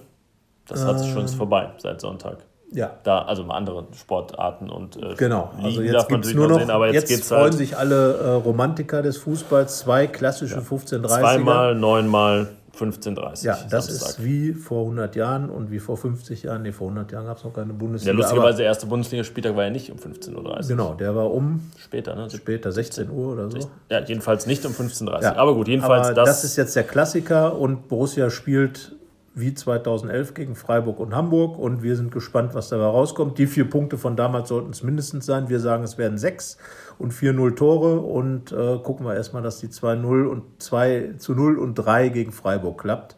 [0.66, 1.24] Das hat schon Ähm.
[1.24, 2.38] ist vorbei seit Sonntag.
[2.74, 6.34] Ja, Da, also mal andere Sportarten und äh, Genau, Ligen also darf jetzt gibt es
[6.34, 10.06] nur noch, sehen, aber jetzt, jetzt, freuen halt sich alle äh, Romantiker des Fußballs, zwei
[10.06, 11.06] klassische 15-30er.
[11.06, 13.44] zweimal, neunmal, 15:30.
[13.44, 14.08] Ja, das Samstag.
[14.10, 16.62] ist wie vor 100 Jahren und wie vor 50 Jahren.
[16.62, 18.12] Nee, vor 100 Jahren gab es noch keine Ja, Bundesliga.
[18.16, 20.68] lustigerweise, der erste Bundesligaspieltag war ja nicht um 15.30 Uhr.
[20.68, 22.28] genau, der war um Später, ne?
[22.30, 23.58] später, 16 Uhr oder so.
[23.90, 25.22] Ja, jedenfalls nicht um 15.30 Uhr.
[25.22, 25.36] Ja.
[25.36, 26.28] Aber gut, jedenfalls Aber das.
[26.28, 28.92] das ist jetzt der Klassiker und Borussia spielt
[29.34, 33.38] wie 2011 gegen Freiburg und Hamburg und wir sind gespannt, was dabei rauskommt.
[33.38, 35.48] Die vier Punkte von damals sollten es mindestens sein.
[35.48, 36.58] Wir sagen, es werden sechs
[36.98, 41.58] und 4-0 Tore und äh, gucken wir erstmal, dass die 2-0 und 2 zu 0
[41.58, 43.16] und 3 gegen Freiburg klappt.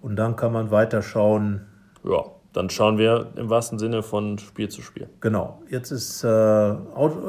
[0.00, 1.66] Und dann kann man weiter schauen.
[2.04, 5.08] ja, dann schauen wir im wahrsten Sinne von Spiel zu Spiel.
[5.20, 6.74] Genau, jetzt ist äh,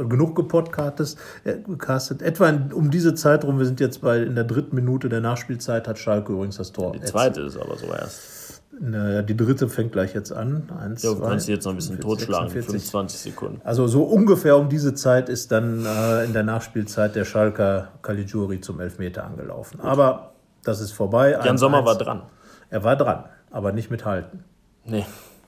[0.09, 1.17] genug gepodcastet.
[1.43, 2.25] Äh.
[2.25, 5.21] Etwa in, um diese Zeit rum, wir sind jetzt bei in der dritten Minute der
[5.21, 6.91] Nachspielzeit, hat Schalke übrigens das Tor.
[6.93, 8.63] Die zweite ist aber so erst.
[8.83, 10.67] Naja, die dritte fängt gleich jetzt an.
[10.75, 12.49] Eins, Ja, du zwei, kannst sie jetzt noch ein bisschen 45, totschlagen.
[12.49, 12.91] 46.
[12.91, 13.61] 25 Sekunden.
[13.63, 18.59] Also so ungefähr um diese Zeit ist dann äh, in der Nachspielzeit der Schalker Caligiuri
[18.59, 19.81] zum Elfmeter angelaufen.
[19.81, 20.31] Aber
[20.63, 21.31] das ist vorbei.
[21.31, 21.59] Jan 1-1.
[21.59, 22.23] Sommer war dran.
[22.71, 24.45] Er war dran, aber nicht mithalten.
[24.85, 25.05] Nee,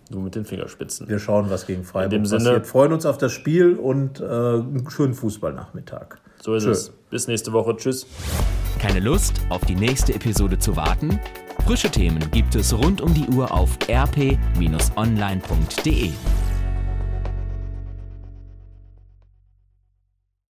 [0.10, 1.08] nur mit den Fingerspitzen.
[1.10, 2.68] Wir schauen, was gegen Freiburg dem Sinne- passiert.
[2.68, 6.18] Freuen uns auf das Spiel und äh, einen schönen Fußballnachmittag.
[6.42, 6.72] So ist Tschö.
[6.72, 6.92] es.
[7.10, 7.76] Bis nächste Woche.
[7.78, 8.06] Tschüss.
[8.80, 11.20] Keine Lust, auf die nächste Episode zu warten?
[11.66, 14.40] Frische Themen gibt es rund um die Uhr auf rp-online.de.